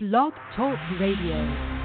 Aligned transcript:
Blog 0.00 0.32
Talk 0.54 0.78
Radio. 1.00 1.77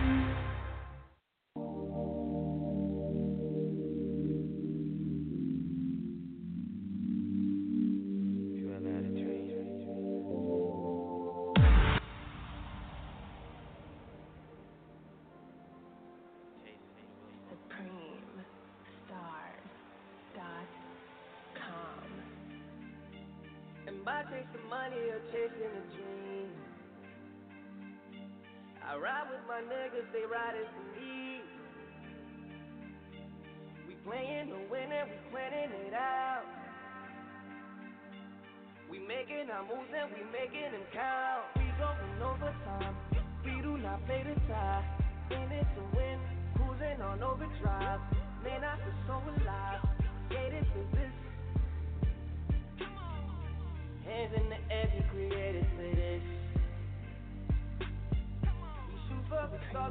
I 59.84 59.90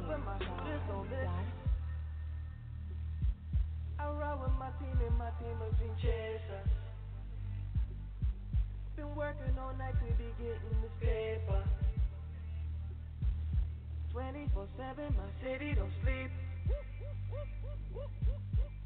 ride 4.09 4.39
with 4.41 4.51
my 4.57 4.71
team 4.81 4.97
and 5.05 5.17
my 5.19 5.29
team 5.37 5.53
dream 5.77 5.93
chasers. 6.01 6.69
Been 8.95 9.13
working 9.15 9.53
all 9.61 9.75
night 9.77 9.93
to 9.93 10.13
be 10.17 10.33
getting 10.41 10.81
this 10.81 10.89
paper. 10.99 11.63
24 14.13 14.67
7, 14.77 15.15
my 15.15 15.29
city 15.45 15.75
don't 15.75 15.91
sleep. 16.01 16.31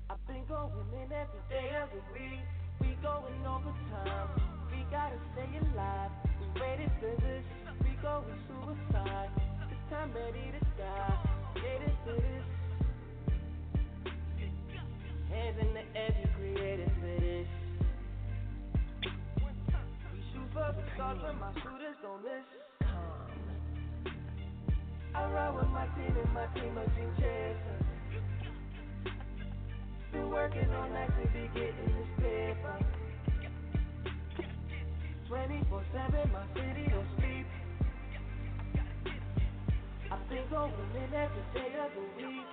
I've 0.09 0.27
been 0.27 0.43
going 0.49 0.91
in 0.91 1.11
every 1.13 1.43
day 1.49 1.71
of 1.81 1.87
the 1.89 2.03
week. 2.19 2.43
We 2.81 2.97
going 3.01 3.45
overtime. 3.47 4.41
We 4.69 4.83
gotta 4.91 5.15
stay 5.31 5.47
alive. 5.71 6.11
We 6.41 6.59
ready 6.59 6.91
for 6.99 7.15
this. 7.21 7.45
We 7.81 7.95
going 8.03 8.39
suicide. 8.49 9.56
Time 9.89 10.11
ready 10.13 10.51
to 10.51 10.65
die. 10.77 11.17
For 12.03 12.13
this. 12.13 12.43
Hands 15.29 15.57
in 15.61 15.73
the 15.73 15.83
air, 15.95 16.15
you 16.19 16.27
created 16.35 16.91
for 16.99 17.21
this. 17.21 17.47
We 20.13 20.19
shoot 20.33 20.49
for 20.53 20.75
the 20.75 20.83
stars, 20.95 21.19
but 21.21 21.39
my 21.39 21.53
shooters 21.61 21.95
don't 22.01 22.21
miss. 22.21 22.43
I 25.15 25.31
ride 25.31 25.55
with 25.55 25.67
my 25.67 25.87
team 25.95 26.15
and 26.21 26.33
my 26.33 26.47
team 26.47 26.77
of 26.77 26.93
dream 26.93 27.11
chasers. 27.17 27.83
Been 30.11 30.29
working 30.29 30.69
all 30.73 30.89
night 30.89 31.11
to 31.21 31.27
be 31.29 31.47
getting 31.53 31.95
this 31.95 32.11
paper. 32.17 32.85
24 35.29 35.83
7, 35.93 36.31
my 36.33 36.45
city 36.53 36.91
going 40.71 41.13
every 41.13 41.45
day 41.53 41.73
of 41.79 41.91
the 41.95 42.01
week. 42.17 42.47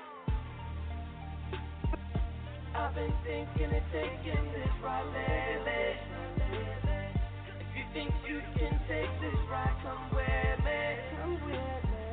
I've 2.74 2.94
been 2.94 3.14
thinking 3.24 3.72
and 3.74 3.86
taking 3.92 4.44
this 4.52 4.70
right 4.82 5.06
lately. 5.06 5.96
If 7.61 7.77
you 7.77 7.84
think 7.94 8.12
you 8.28 8.40
can 8.58 8.80
take 8.89 9.11
this 9.20 9.40
ride, 9.50 9.77
come 9.83 10.11
with 10.14 10.64
me. 10.64 10.83
Come 11.20 11.34
with 11.46 11.84
me. 11.90 12.06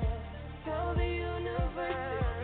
Tell 0.65 0.95
the 0.95 1.05
universe 1.05 2.40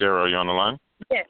Sarah, 0.00 0.22
are 0.22 0.28
you 0.28 0.36
on 0.36 0.46
the 0.46 0.52
line? 0.52 0.78
Yes. 1.10 1.26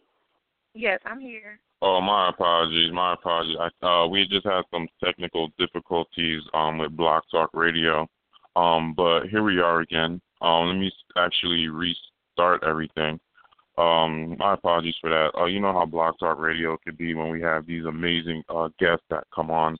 Yes, 0.74 1.00
I'm 1.04 1.20
here. 1.20 1.58
Oh, 1.82 2.00
my 2.00 2.28
apologies. 2.28 2.92
My 2.92 3.14
apologies. 3.14 3.56
I, 3.58 3.86
uh, 3.86 4.06
we 4.06 4.26
just 4.28 4.46
had 4.46 4.62
some 4.70 4.86
technical 5.02 5.48
difficulties 5.58 6.42
um, 6.54 6.78
with 6.78 6.96
Blog 6.96 7.22
Talk 7.30 7.50
Radio, 7.52 8.06
um, 8.54 8.94
but 8.96 9.24
here 9.24 9.42
we 9.42 9.58
are 9.58 9.80
again. 9.80 10.20
Um, 10.40 10.68
let 10.68 10.74
me 10.74 10.92
actually 11.16 11.68
restart 11.68 12.62
everything. 12.62 13.18
Um, 13.76 14.36
my 14.38 14.54
apologies 14.54 14.94
for 15.00 15.10
that. 15.10 15.30
Uh, 15.36 15.46
you 15.46 15.58
know 15.58 15.72
how 15.72 15.86
Blog 15.86 16.14
Talk 16.20 16.38
Radio 16.38 16.76
could 16.84 16.96
be 16.96 17.14
when 17.14 17.30
we 17.30 17.40
have 17.40 17.66
these 17.66 17.84
amazing 17.86 18.42
uh, 18.48 18.68
guests 18.78 19.04
that 19.10 19.24
come 19.34 19.50
on. 19.50 19.76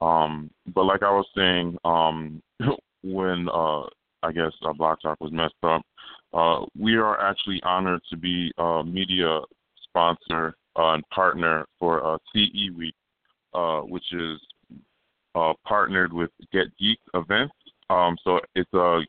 Um, 0.00 0.50
but 0.74 0.84
like 0.84 1.02
I 1.02 1.10
was 1.10 1.26
saying, 1.36 1.76
um, 1.84 2.42
when 3.02 3.48
uh, 3.52 3.82
I 4.22 4.32
guess 4.32 4.52
uh, 4.62 4.72
Blog 4.72 4.98
Talk 5.02 5.18
was 5.20 5.32
messed 5.32 5.54
up, 5.62 5.82
uh, 6.32 6.64
we 6.78 6.96
are 6.96 7.20
actually 7.20 7.60
honored 7.64 8.00
to 8.10 8.16
be 8.16 8.52
a 8.58 8.82
media 8.84 9.40
sponsor 9.82 10.54
uh, 10.76 10.92
and 10.92 11.08
partner 11.10 11.64
for 11.78 12.04
uh, 12.04 12.18
CE 12.32 12.70
Week, 12.76 12.94
uh, 13.54 13.80
which 13.80 14.12
is 14.12 14.40
uh, 15.34 15.52
partnered 15.66 16.12
with 16.12 16.30
Get 16.52 16.66
Geeked 16.80 16.96
Events. 17.14 17.54
Um, 17.88 18.16
so 18.22 18.40
it's 18.54 18.72
a 18.74 19.00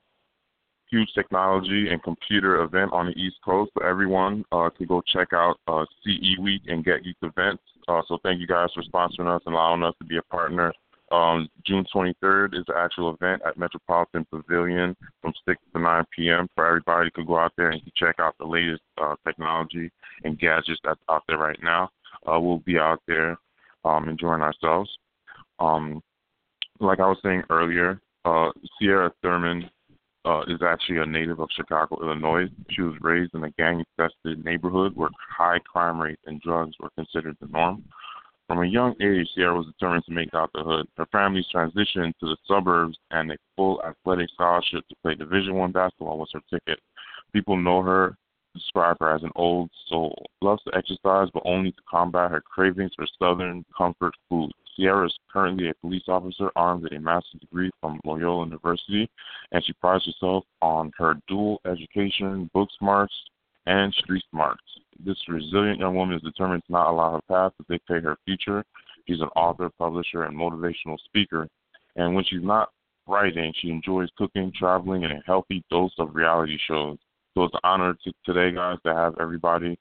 huge 0.89 1.09
technology 1.13 1.89
and 1.89 2.01
computer 2.03 2.63
event 2.63 2.91
on 2.91 3.07
the 3.07 3.13
East 3.13 3.37
Coast. 3.45 3.71
So 3.77 3.85
everyone 3.85 4.43
uh, 4.51 4.69
can 4.75 4.87
go 4.87 5.01
check 5.13 5.29
out 5.33 5.57
uh, 5.67 5.85
CE 6.03 6.37
Week 6.41 6.61
and 6.67 6.83
Get 6.83 7.03
Geeked 7.03 7.29
Events. 7.29 7.63
Uh, 7.87 8.01
so 8.07 8.17
thank 8.23 8.39
you 8.39 8.47
guys 8.47 8.69
for 8.73 8.83
sponsoring 8.83 9.33
us 9.33 9.41
and 9.45 9.55
allowing 9.55 9.83
us 9.83 9.93
to 9.99 10.05
be 10.05 10.17
a 10.17 10.23
partner. 10.23 10.73
Um, 11.11 11.49
June 11.65 11.85
23rd 11.93 12.57
is 12.57 12.63
the 12.67 12.75
actual 12.75 13.13
event 13.13 13.41
at 13.45 13.57
Metropolitan 13.57 14.25
Pavilion 14.31 14.95
from 15.21 15.33
6 15.45 15.61
to 15.73 15.81
9 15.81 16.05
p.m. 16.15 16.47
for 16.55 16.65
everybody 16.65 17.09
to 17.15 17.25
go 17.25 17.37
out 17.37 17.51
there 17.57 17.71
and 17.71 17.81
check 17.97 18.15
out 18.19 18.35
the 18.39 18.45
latest 18.45 18.81
uh, 19.01 19.15
technology 19.27 19.91
and 20.23 20.39
gadgets 20.39 20.79
that's 20.83 21.01
out 21.09 21.23
there 21.27 21.37
right 21.37 21.59
now. 21.61 21.89
Uh, 22.25 22.39
we'll 22.39 22.59
be 22.59 22.77
out 22.77 23.01
there 23.07 23.37
um, 23.83 24.07
enjoying 24.07 24.41
ourselves. 24.41 24.89
Um, 25.59 26.01
like 26.79 26.99
I 26.99 27.07
was 27.07 27.17
saying 27.23 27.43
earlier, 27.49 27.99
uh, 28.23 28.51
Cierra 28.79 29.11
Thurman 29.21 29.69
uh, 30.25 30.41
is 30.47 30.61
actually 30.65 30.97
a 30.97 31.05
native 31.05 31.39
of 31.39 31.49
Chicago, 31.55 31.99
Illinois. 32.01 32.45
She 32.69 32.81
was 32.81 32.95
raised 33.01 33.33
in 33.33 33.43
a 33.43 33.51
gang-infested 33.51 34.45
neighborhood 34.45 34.95
where 34.95 35.09
high 35.35 35.59
crime 35.59 35.99
rates 35.99 36.21
and 36.25 36.39
drugs 36.41 36.75
were 36.79 36.91
considered 36.95 37.35
the 37.41 37.47
norm. 37.47 37.83
From 38.51 38.63
a 38.63 38.67
young 38.67 39.01
age, 39.01 39.29
Cierra 39.33 39.55
was 39.55 39.67
determined 39.67 40.03
to 40.03 40.11
make 40.11 40.33
out 40.33 40.49
the 40.53 40.61
hood. 40.61 40.85
Her 40.97 41.05
family's 41.05 41.47
transition 41.47 42.13
to 42.19 42.25
the 42.25 42.37
suburbs 42.45 42.97
and 43.09 43.31
a 43.31 43.37
full 43.55 43.81
athletic 43.81 44.29
scholarship 44.33 44.85
to 44.89 44.95
play 45.01 45.15
Division 45.15 45.55
One 45.55 45.71
basketball 45.71 46.17
was 46.17 46.31
her 46.33 46.41
ticket. 46.49 46.77
People 47.31 47.55
know 47.55 47.81
her, 47.81 48.17
describe 48.53 48.97
her 48.99 49.15
as 49.15 49.23
an 49.23 49.31
old 49.37 49.69
soul. 49.87 50.25
Loves 50.41 50.61
to 50.63 50.75
exercise, 50.75 51.29
but 51.33 51.43
only 51.45 51.71
to 51.71 51.81
combat 51.89 52.29
her 52.29 52.41
cravings 52.41 52.91
for 52.93 53.07
Southern 53.17 53.63
comfort 53.77 54.13
food. 54.27 54.51
Cierra 54.75 55.05
is 55.05 55.17
currently 55.31 55.69
a 55.69 55.73
police 55.75 56.09
officer 56.09 56.51
armed 56.57 56.83
with 56.83 56.91
a 56.91 56.99
master's 56.99 57.39
degree 57.39 57.71
from 57.79 58.01
Loyola 58.03 58.43
University, 58.43 59.09
and 59.53 59.63
she 59.63 59.71
prides 59.79 60.05
herself 60.05 60.43
on 60.61 60.91
her 60.97 61.15
dual 61.29 61.61
education, 61.65 62.49
book 62.53 62.67
smarts, 62.77 63.13
and 63.71 63.87
street 64.01 64.25
smarts. 64.31 64.67
This 65.07 65.19
resilient 65.37 65.79
young 65.83 65.95
woman 65.95 66.15
is 66.17 66.29
determined 66.29 66.63
to 66.65 66.71
not 66.77 66.89
allow 66.91 67.09
her 67.15 67.25
past 67.33 67.53
to 67.57 67.63
dictate 67.71 68.03
her 68.09 68.17
future. 68.25 68.59
She's 69.05 69.21
an 69.21 69.33
author, 69.43 69.69
publisher, 69.83 70.21
and 70.25 70.33
motivational 70.43 70.97
speaker. 71.07 71.43
And 71.95 72.07
when 72.13 72.25
she's 72.27 72.43
not 72.53 72.67
writing, 73.07 73.49
she 73.59 73.69
enjoys 73.69 74.09
cooking, 74.19 74.51
traveling, 74.61 75.01
and 75.05 75.13
a 75.13 75.21
healthy 75.25 75.59
dose 75.71 75.95
of 76.03 76.15
reality 76.21 76.57
shows. 76.67 76.97
So 77.33 77.37
it's 77.45 77.53
an 77.59 77.65
honor 77.71 77.93
to, 78.03 78.09
today, 78.27 78.49
guys, 78.61 78.79
to 78.85 78.91
have 79.01 79.13
everybody 79.25 79.71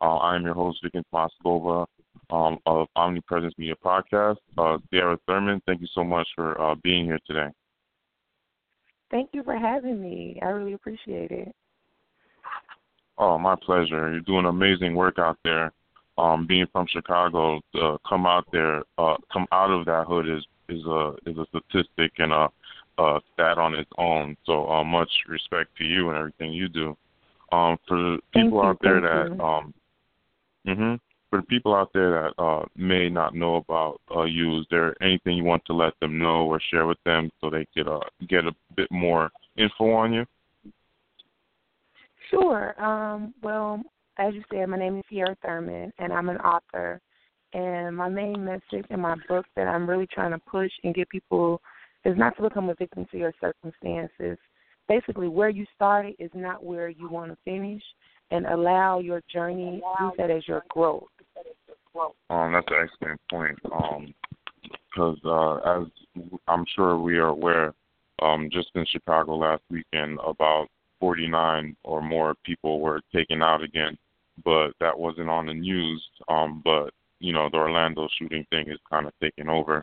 Uh, 0.00 0.16
I 0.16 0.34
am 0.36 0.44
your 0.44 0.54
host, 0.54 0.78
Vickens 0.82 1.04
Moscova 1.12 1.86
um, 2.30 2.58
of 2.64 2.86
Omnipresence 2.96 3.54
Media 3.58 3.74
Podcast. 3.84 4.38
Uh, 4.56 4.78
Cierra 4.88 5.18
Thurman, 5.26 5.60
thank 5.66 5.80
you 5.82 5.88
so 5.94 6.02
much 6.02 6.26
for 6.34 6.48
uh, 6.60 6.74
being 6.82 7.04
here 7.04 7.20
today. 7.26 7.48
Thank 9.10 9.30
you 9.34 9.42
for 9.42 9.58
having 9.58 10.00
me. 10.00 10.38
I 10.42 10.46
really 10.46 10.72
appreciate 10.72 11.30
it. 11.30 11.54
Oh, 13.20 13.38
my 13.38 13.54
pleasure. 13.54 14.10
You're 14.10 14.20
doing 14.20 14.46
amazing 14.46 14.94
work 14.94 15.18
out 15.18 15.36
there. 15.44 15.72
Um, 16.16 16.46
being 16.46 16.66
from 16.72 16.86
Chicago, 16.88 17.60
uh, 17.80 17.98
come 18.08 18.26
out 18.26 18.46
there, 18.50 18.82
uh, 18.98 19.16
come 19.32 19.46
out 19.52 19.70
of 19.70 19.84
that 19.86 20.06
hood 20.06 20.28
is 20.28 20.44
is 20.68 20.84
a 20.86 21.14
is 21.26 21.36
a 21.36 21.46
statistic 21.48 22.12
and 22.18 22.32
a, 22.32 22.48
a 22.98 23.20
stat 23.32 23.58
on 23.58 23.74
its 23.74 23.90
own. 23.98 24.36
So 24.44 24.68
uh, 24.68 24.84
much 24.84 25.10
respect 25.28 25.70
to 25.78 25.84
you 25.84 26.08
and 26.08 26.18
everything 26.18 26.52
you 26.52 26.68
do. 26.68 26.96
Um, 27.52 27.76
for 27.86 27.96
the 27.96 28.18
people 28.34 28.62
out 28.62 28.78
there 28.82 29.00
that 29.00 29.36
you. 29.36 29.44
um, 29.44 29.74
hmm 30.66 30.94
for 31.30 31.40
the 31.40 31.46
people 31.46 31.74
out 31.74 31.90
there 31.94 32.10
that 32.10 32.42
uh, 32.42 32.64
may 32.76 33.08
not 33.08 33.34
know 33.34 33.56
about 33.56 34.00
uh, 34.14 34.24
you, 34.24 34.58
is 34.58 34.66
there 34.68 35.00
anything 35.00 35.36
you 35.36 35.44
want 35.44 35.64
to 35.64 35.72
let 35.72 35.92
them 36.00 36.18
know 36.18 36.44
or 36.46 36.60
share 36.70 36.86
with 36.86 36.98
them 37.04 37.30
so 37.40 37.48
they 37.48 37.64
could 37.72 37.86
uh, 37.86 38.00
get 38.28 38.44
a 38.44 38.52
bit 38.76 38.90
more 38.90 39.30
info 39.56 39.92
on 39.92 40.12
you? 40.12 40.26
Sure. 42.30 42.80
Um, 42.82 43.34
well, 43.42 43.82
as 44.18 44.34
you 44.34 44.42
said, 44.52 44.68
my 44.68 44.78
name 44.78 44.98
is 44.98 45.04
Cierra 45.10 45.36
Thurman, 45.42 45.92
and 45.98 46.12
I'm 46.12 46.28
an 46.28 46.38
author. 46.38 47.00
And 47.52 47.96
my 47.96 48.08
main 48.08 48.44
message 48.44 48.86
in 48.90 49.00
my 49.00 49.16
book 49.28 49.44
that 49.56 49.66
I'm 49.66 49.88
really 49.88 50.06
trying 50.06 50.30
to 50.30 50.38
push 50.38 50.70
and 50.84 50.94
get 50.94 51.08
people 51.08 51.60
is 52.04 52.16
not 52.16 52.36
to 52.36 52.42
become 52.42 52.68
a 52.68 52.74
victim 52.74 53.06
to 53.10 53.18
your 53.18 53.32
circumstances. 53.40 54.38
Basically, 54.88 55.28
where 55.28 55.48
you 55.48 55.66
started 55.74 56.14
is 56.18 56.30
not 56.34 56.64
where 56.64 56.88
you 56.88 57.08
want 57.08 57.32
to 57.32 57.38
finish, 57.44 57.82
and 58.30 58.46
allow 58.46 59.00
your 59.00 59.22
journey, 59.32 59.82
use 60.00 60.12
that 60.16 60.30
as 60.30 60.46
your 60.46 60.62
growth. 60.68 61.04
Um, 62.30 62.52
that's 62.52 62.66
an 62.68 62.88
excellent 62.88 63.20
point. 63.28 63.58
Um, 63.72 64.14
because 64.62 65.18
uh, 65.24 65.80
as 65.80 65.86
I'm 66.46 66.64
sure 66.74 66.98
we 66.98 67.16
are 67.18 67.28
aware, 67.28 67.74
um, 68.22 68.48
just 68.52 68.68
in 68.74 68.84
Chicago 68.86 69.36
last 69.36 69.62
weekend, 69.70 70.18
about 70.24 70.68
49 71.00 71.76
or 71.82 72.02
more 72.02 72.34
people 72.44 72.80
were 72.80 73.00
taken 73.14 73.42
out 73.42 73.62
again, 73.62 73.96
but 74.44 74.70
that 74.80 74.96
wasn't 74.96 75.28
on 75.28 75.46
the 75.46 75.54
news. 75.54 76.02
Um, 76.28 76.60
but 76.64 76.92
you 77.18 77.32
know, 77.32 77.48
the 77.50 77.58
Orlando 77.58 78.08
shooting 78.18 78.46
thing 78.50 78.70
is 78.70 78.78
kind 78.88 79.06
of 79.06 79.12
taking 79.20 79.48
over. 79.48 79.82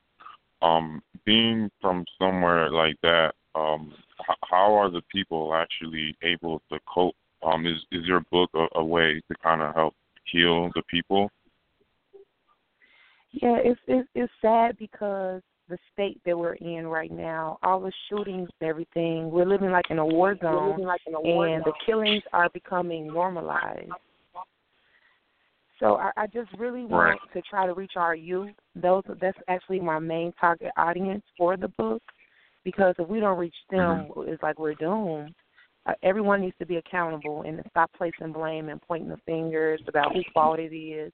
Um, 0.61 1.01
being 1.25 1.69
from 1.81 2.05
somewhere 2.17 2.71
like 2.71 2.95
that, 3.03 3.33
um, 3.53 3.93
h- 4.21 4.37
how 4.49 4.73
are 4.73 4.89
the 4.89 5.03
people 5.11 5.53
actually 5.53 6.15
able 6.23 6.61
to 6.71 6.79
cope? 6.91 7.15
Um, 7.43 7.67
is 7.67 7.77
is 7.91 8.05
your 8.05 8.21
book 8.31 8.49
a, 8.55 8.65
a 8.79 8.83
way 8.83 9.21
to 9.27 9.35
kind 9.43 9.61
of 9.61 9.75
help 9.75 9.93
heal 10.31 10.71
the 10.73 10.81
people? 10.89 11.29
Yeah, 13.31 13.57
it's 13.63 13.79
it's 13.87 14.09
it's 14.15 14.33
sad 14.41 14.77
because 14.77 15.41
the 15.69 15.77
state 15.93 16.19
that 16.25 16.37
we're 16.37 16.53
in 16.55 16.87
right 16.87 17.11
now, 17.11 17.59
all 17.63 17.79
the 17.79 17.91
shootings 18.09 18.49
and 18.61 18.69
everything, 18.69 19.29
we're 19.29 19.45
living 19.45 19.71
like 19.71 19.89
in 19.89 19.99
a 19.99 20.05
war 20.05 20.37
zone, 20.41 20.81
like 20.81 21.01
in 21.05 21.13
a 21.13 21.21
war 21.21 21.47
and 21.47 21.63
the 21.63 21.73
killings 21.85 22.23
are 22.33 22.49
becoming 22.49 23.07
normalized. 23.07 23.91
So 25.79 25.95
I, 25.95 26.11
I 26.17 26.27
just 26.27 26.49
really 26.57 26.85
want 26.85 27.19
Right. 27.21 27.33
to 27.33 27.41
try 27.43 27.67
to 27.67 27.73
reach 27.73 27.93
our 27.95 28.15
youth. 28.15 28.55
Those 28.75 29.03
that's 29.21 29.37
actually 29.47 29.79
my 29.79 29.99
main 29.99 30.33
target 30.39 30.71
audience 30.77 31.23
for 31.37 31.55
the 31.57 31.67
book, 31.67 32.01
because 32.63 32.95
if 32.97 33.07
we 33.07 33.19
don't 33.19 33.37
reach 33.37 33.55
them, 33.69 34.09
it's 34.17 34.41
like 34.41 34.57
we're 34.57 34.73
doomed. 34.73 35.35
Uh, 35.85 35.93
everyone 36.03 36.41
needs 36.41 36.55
to 36.59 36.65
be 36.65 36.77
accountable 36.77 37.43
and 37.43 37.61
stop 37.69 37.91
placing 37.97 38.33
blame 38.33 38.69
and 38.69 38.81
pointing 38.81 39.09
the 39.09 39.17
fingers 39.25 39.79
about 39.87 40.13
whose 40.13 40.25
fault 40.33 40.59
it 40.59 40.75
is, 40.75 41.13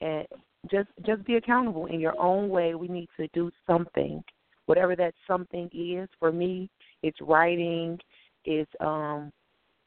and 0.00 0.26
just 0.70 0.88
just 1.04 1.24
be 1.24 1.36
accountable 1.36 1.86
in 1.86 2.00
your 2.00 2.18
own 2.20 2.48
way. 2.48 2.74
We 2.74 2.88
need 2.88 3.08
to 3.16 3.28
do 3.34 3.50
something, 3.66 4.22
whatever 4.66 4.94
that 4.96 5.14
something 5.26 5.68
is. 5.72 6.08
For 6.18 6.32
me, 6.32 6.70
it's 7.02 7.20
writing, 7.20 7.98
it's 8.44 8.70
um, 8.80 9.32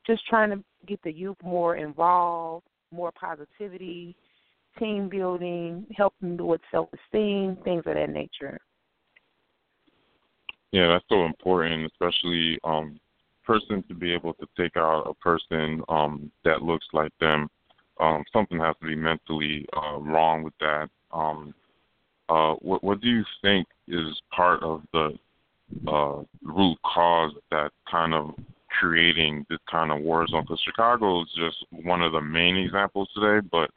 just 0.06 0.26
trying 0.28 0.52
to 0.52 0.64
get 0.88 1.02
the 1.04 1.12
youth 1.12 1.38
more 1.44 1.78
involved, 1.78 2.66
more 2.92 3.12
positivity, 3.12 4.16
team 4.78 5.10
building, 5.10 5.86
helping 5.96 6.38
with 6.38 6.62
self 6.72 6.90
esteem, 6.94 7.58
things 7.64 7.84
of 7.86 7.96
that 7.96 8.10
nature. 8.10 8.60
Yeah, 10.72 10.88
that's 10.88 11.06
so 11.10 11.26
important, 11.26 11.90
especially 11.92 12.60
um 12.64 13.00
person 13.46 13.84
to 13.88 13.94
be 13.94 14.12
able 14.12 14.34
to 14.34 14.48
take 14.58 14.76
out 14.76 15.04
a 15.04 15.14
person 15.14 15.82
um 15.90 16.32
that 16.44 16.64
looks 16.64 16.88
like 16.92 17.12
them. 17.20 17.48
Um 18.00 18.24
something 18.34 18.60
has 18.60 18.76
to 18.82 18.88
be 18.88 18.96
mentally 18.96 19.66
uh 19.76 19.98
wrong 20.00 20.44
with 20.44 20.54
that. 20.60 20.90
Um 21.12 21.54
uh 22.30 22.54
what 22.56 22.84
what 22.84 23.02
do 23.02 23.08
you 23.08 23.24
think 23.42 23.68
is 23.88 24.20
part 24.36 24.64
of 24.64 24.82
the 24.94 25.18
uh 25.88 26.22
root 26.44 26.78
cause 26.84 27.32
that 27.52 27.72
kind 27.90 28.14
of 28.14 28.32
creating 28.80 29.46
this 29.50 29.60
kind 29.72 29.92
of 29.92 30.02
war 30.02 30.28
zone 30.28 30.42
because 30.42 30.62
Chicago 30.66 31.22
is 31.22 31.30
just 31.38 31.58
one 31.86 32.02
of 32.02 32.12
the 32.12 32.22
main 32.22 32.58
examples 32.58 33.10
today, 33.16 33.48
but 33.52 33.70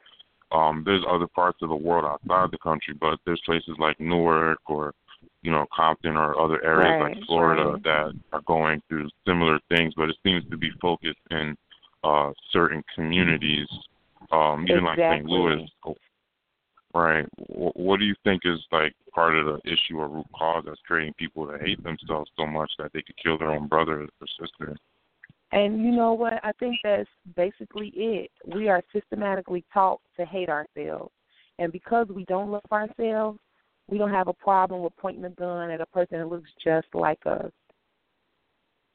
um 0.55 0.83
there's 0.85 1.03
other 1.09 1.27
parts 1.27 1.59
of 1.61 1.69
the 1.69 1.75
world 1.75 2.05
outside 2.05 2.51
the 2.51 2.57
country, 2.57 2.93
but 2.99 3.19
there's 3.25 3.41
places 3.45 3.75
like 3.79 3.99
Newark 3.99 4.59
or 4.67 4.93
you 5.41 5.51
know, 5.51 5.65
Compton 5.73 6.17
or 6.17 6.39
other 6.39 6.63
areas 6.65 7.01
Right, 7.01 7.15
like 7.15 7.25
Florida 7.25 7.71
right. 7.71 7.83
that 7.83 8.13
are 8.33 8.41
going 8.41 8.81
through 8.89 9.09
similar 9.25 9.59
things, 9.69 9.93
but 9.95 10.09
it 10.09 10.17
seems 10.23 10.43
to 10.49 10.57
be 10.57 10.71
focused 10.81 11.19
in 11.31 11.55
uh 12.03 12.31
certain 12.51 12.83
communities, 12.95 13.67
um, 14.31 14.65
even 14.67 14.83
like 14.83 14.99
St. 14.99 15.25
Louis. 15.25 15.69
Right. 16.93 17.25
Wh- 17.47 17.75
What 17.75 17.99
do 17.99 18.05
you 18.05 18.15
think 18.23 18.41
is 18.45 18.59
like 18.71 18.93
part 19.13 19.35
of 19.35 19.45
the 19.45 19.59
issue 19.71 19.99
or 19.99 20.07
root 20.07 20.25
cause 20.35 20.63
that's 20.65 20.79
creating 20.87 21.13
people 21.17 21.45
to 21.47 21.57
hate 21.57 21.83
themselves 21.83 22.31
so 22.37 22.45
much 22.45 22.71
that 22.79 22.91
they 22.93 23.01
could 23.01 23.17
kill 23.21 23.37
their 23.37 23.51
own 23.51 23.67
brother 23.67 24.01
or 24.01 24.27
sister? 24.39 24.75
And 25.51 25.83
you 25.83 25.91
know 25.91 26.13
what? 26.13 26.33
I 26.43 26.51
think 26.59 26.77
that's 26.83 27.09
basically 27.35 27.91
it. 27.95 28.31
We 28.45 28.69
are 28.69 28.83
systematically 28.93 29.65
taught 29.73 30.01
to 30.17 30.25
hate 30.25 30.49
ourselves. 30.49 31.11
And 31.57 31.71
because 31.71 32.07
we 32.07 32.25
don't 32.25 32.51
love 32.51 32.61
ourselves, 32.71 33.39
we 33.87 33.97
don't 33.97 34.11
have 34.11 34.27
a 34.27 34.33
problem 34.33 34.83
with 34.83 34.95
pointing 34.97 35.25
a 35.25 35.29
gun 35.31 35.71
at 35.71 35.81
a 35.81 35.85
person 35.87 36.19
that 36.19 36.29
looks 36.29 36.49
just 36.63 36.87
like 36.93 37.19
us. 37.25 37.51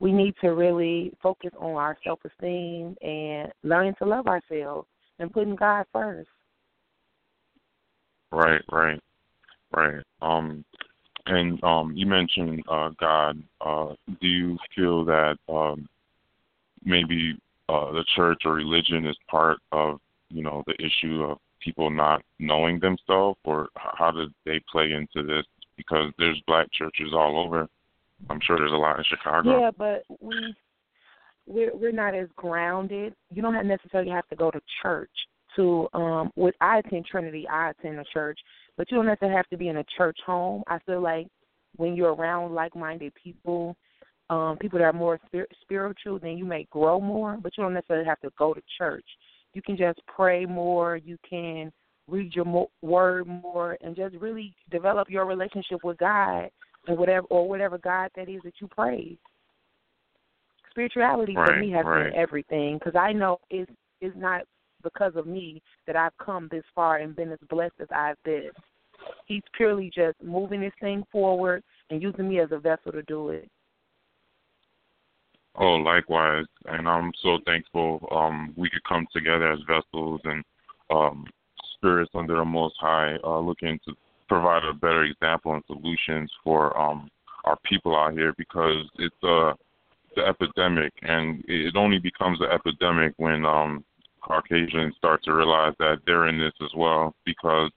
We 0.01 0.13
need 0.13 0.35
to 0.41 0.49
really 0.49 1.13
focus 1.23 1.51
on 1.59 1.73
our 1.73 1.97
self 2.05 2.21
esteem 2.25 2.97
and 3.03 3.53
learning 3.63 3.95
to 3.99 4.05
love 4.05 4.27
ourselves 4.27 4.89
and 5.19 5.33
putting 5.33 5.57
God 5.57 5.87
first. 5.93 6.29
Right, 8.33 8.63
right, 8.71 9.01
right. 9.75 10.03
Um, 10.21 10.65
and 11.27 11.63
um, 11.65 11.93
you 11.95 12.07
mentioned 12.07 12.63
uh, 12.71 12.91
God. 13.01 13.43
Uh, 13.61 13.95
do 14.21 14.27
you 14.27 14.59
feel 14.75 15.05
that 15.05 15.37
um, 15.49 15.89
maybe 16.85 17.39
uh, 17.69 17.93
the 17.93 18.05
church 18.15 18.43
or 18.45 18.55
religion 18.55 19.07
is 19.07 19.17
part 19.29 19.59
of 19.73 20.01
you 20.29 20.43
know 20.43 20.63
the 20.67 20.75
issue 20.75 21.23
of 21.23 21.39
people 21.61 21.91
not 21.91 22.23
knowing 22.39 22.79
themselves, 22.81 23.39
or 23.45 23.69
how 23.77 24.11
did 24.11 24.31
they 24.45 24.61
play 24.71 24.93
into 24.93 25.27
this? 25.27 25.47
Because 25.77 26.13
there's 26.19 26.41
black 26.47 26.71
churches 26.73 27.13
all 27.13 27.43
over. 27.45 27.69
I'm 28.31 28.41
sure 28.43 28.59
there's 28.59 28.73
a 28.73 28.77
lot 28.77 28.99
in 28.99 29.05
Chicago. 29.09 29.61
Yeah, 29.61 29.71
but 29.77 30.05
we 30.21 30.55
we're 31.47 31.75
we're 31.77 31.93
not 31.93 32.15
as 32.15 32.29
grounded. 32.37 33.15
You 33.31 33.43
don't 33.43 33.55
have 33.55 33.67
necessarily 33.67 34.11
have 34.11 34.29
to 34.29 34.37
go 34.37 34.51
to 34.51 34.61
church 34.83 35.11
to 35.57 35.89
um 35.93 36.31
with 36.37 36.55
I 36.61 36.79
attend 36.79 37.07
Trinity, 37.07 37.47
I 37.49 37.71
attend 37.71 37.99
a 37.99 38.05
church, 38.13 38.39
but 38.77 38.91
you 38.91 38.97
don't 38.97 39.07
necessarily 39.07 39.37
have 39.37 39.49
to 39.49 39.57
be 39.57 39.69
in 39.69 39.79
a 39.79 39.85
church 39.97 40.19
home. 40.27 40.63
I 40.67 40.79
feel 40.87 41.01
like 41.01 41.29
when 41.77 41.95
you're 41.95 42.15
around 42.15 42.55
like 42.55 42.75
minded 42.77 43.13
people, 43.23 43.77
um, 44.31 44.57
people 44.59 44.79
that 44.79 44.87
are 44.87 44.93
more 44.93 45.19
spir- 45.27 45.49
spiritual, 45.63 46.19
then 46.19 46.39
you 46.39 46.45
may 46.45 46.67
grow 46.71 47.01
more, 47.01 47.37
but 47.41 47.53
you 47.57 47.65
don't 47.65 47.75
necessarily 47.75 48.07
have 48.07 48.21
to 48.21 48.31
go 48.39 48.55
to 48.55 48.63
church. 48.79 49.05
You 49.55 49.63
can 49.63 49.77
just 49.77 50.01
pray 50.07 50.47
more, 50.47 50.97
you 50.97 51.19
can 51.29 51.73
read 52.09 52.35
your 52.35 52.45
mo- 52.45 52.71
word 52.83 53.27
more 53.27 53.77
and 53.81 53.97
just 53.97 54.15
really 54.17 54.55
develop 54.71 55.11
your 55.11 55.25
relationship 55.25 55.83
with 55.83 55.99
God 55.99 56.51
and 56.87 56.99
whatever 56.99 57.27
or 57.29 57.49
whatever 57.49 57.79
God 57.79 58.11
that 58.17 58.29
is 58.29 58.41
that 58.45 58.55
you 58.61 58.69
praise. 58.69 59.17
Spirituality 60.75 61.35
for 61.35 61.57
me 61.61 61.71
has 61.71 61.87
right. 61.87 62.11
been 62.11 62.15
everything 62.19 62.79
because 62.79 62.99
I 62.99 63.13
know 63.13 63.39
it's 63.49 63.71
it's 64.01 64.17
not 64.17 64.43
because 64.83 65.13
of 65.15 65.25
me 65.25 65.63
that 65.87 65.95
I've 65.95 66.17
come 66.19 66.49
this 66.51 66.65
far 66.75 66.97
and 66.97 67.15
been 67.15 67.31
as 67.31 67.39
blessed 67.49 67.75
as 67.81 67.87
I've 67.95 68.21
been. 68.25 68.51
He's 69.27 69.43
purely 69.57 69.91
just 69.95 70.21
moving 70.21 70.61
this 70.61 70.73
thing 70.81 71.05
forward 71.13 71.63
and 71.91 72.03
using 72.03 72.29
me 72.29 72.41
as 72.41 72.49
a 72.51 72.59
vessel 72.59 72.91
to 72.91 73.03
do 73.05 73.29
it. 73.29 73.49
Oh, 75.57 75.75
likewise, 75.75 76.47
and 76.67 76.89
I'm 76.89 77.13
so 77.23 77.39
thankful 77.47 78.09
um, 78.11 78.53
we 78.57 78.69
could 78.69 78.83
come 78.89 79.07
together 79.13 79.53
as 79.53 79.61
vessels 79.69 80.21
and 80.25 80.43
um, 80.91 81.25
spirits 81.77 82.11
under 82.15 82.35
the 82.37 82.45
Most 82.45 82.75
High, 82.81 83.17
uh, 83.23 83.39
looking 83.39 83.79
to 83.87 83.95
provide 84.29 84.65
a 84.65 84.75
better 84.75 85.05
example 85.05 85.55
and 85.55 85.63
solutions 85.69 86.31
for 86.43 86.77
um, 86.77 87.09
our 87.45 87.57
people 87.65 87.95
out 87.95 88.15
here 88.15 88.35
because 88.37 88.85
it's 88.99 89.15
uh, 89.23 89.53
the 90.15 90.27
epidemic, 90.27 90.93
and 91.03 91.45
it 91.49 91.77
only 91.77 91.99
becomes 91.99 92.41
an 92.41 92.49
epidemic 92.53 93.15
when 93.17 93.45
um, 93.45 93.85
Caucasians 94.25 94.95
start 94.97 95.23
to 95.25 95.35
realize 95.35 95.75
that 95.79 95.99
they're 96.07 96.29
in 96.29 96.39
this 96.39 96.55
as 96.63 96.71
well 96.77 97.15
because 97.25 97.71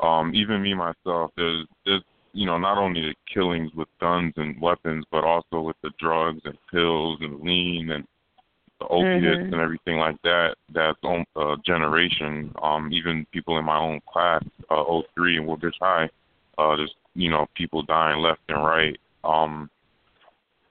um 0.00 0.32
even 0.34 0.62
me 0.62 0.74
myself 0.74 1.30
there's 1.36 1.66
there's 1.84 2.02
you 2.32 2.46
know 2.46 2.58
not 2.58 2.78
only 2.78 3.00
the 3.00 3.14
killings 3.32 3.70
with 3.74 3.88
guns 4.00 4.32
and 4.36 4.60
weapons 4.60 5.04
but 5.10 5.24
also 5.24 5.60
with 5.60 5.76
the 5.82 5.90
drugs 5.98 6.40
and 6.44 6.56
pills 6.70 7.18
and 7.20 7.40
lean 7.40 7.90
and 7.90 8.04
the 8.78 8.86
opiates 8.86 9.24
mm-hmm. 9.24 9.52
and 9.52 9.60
everything 9.60 9.96
like 9.98 10.16
that 10.22 10.54
that's 10.72 10.98
on 11.02 11.24
a 11.36 11.56
generation 11.66 12.52
um 12.62 12.90
even 12.92 13.26
people 13.32 13.58
in 13.58 13.64
my 13.64 13.78
own 13.78 14.00
class 14.10 14.42
uh 14.70 14.84
03 15.16 15.38
in 15.38 15.46
Woodbridge 15.46 15.74
High 15.80 16.08
uh 16.58 16.76
there's 16.76 16.94
you 17.14 17.30
know 17.30 17.46
people 17.56 17.82
dying 17.82 18.20
left 18.20 18.40
and 18.48 18.62
right 18.62 18.96
um 19.24 19.68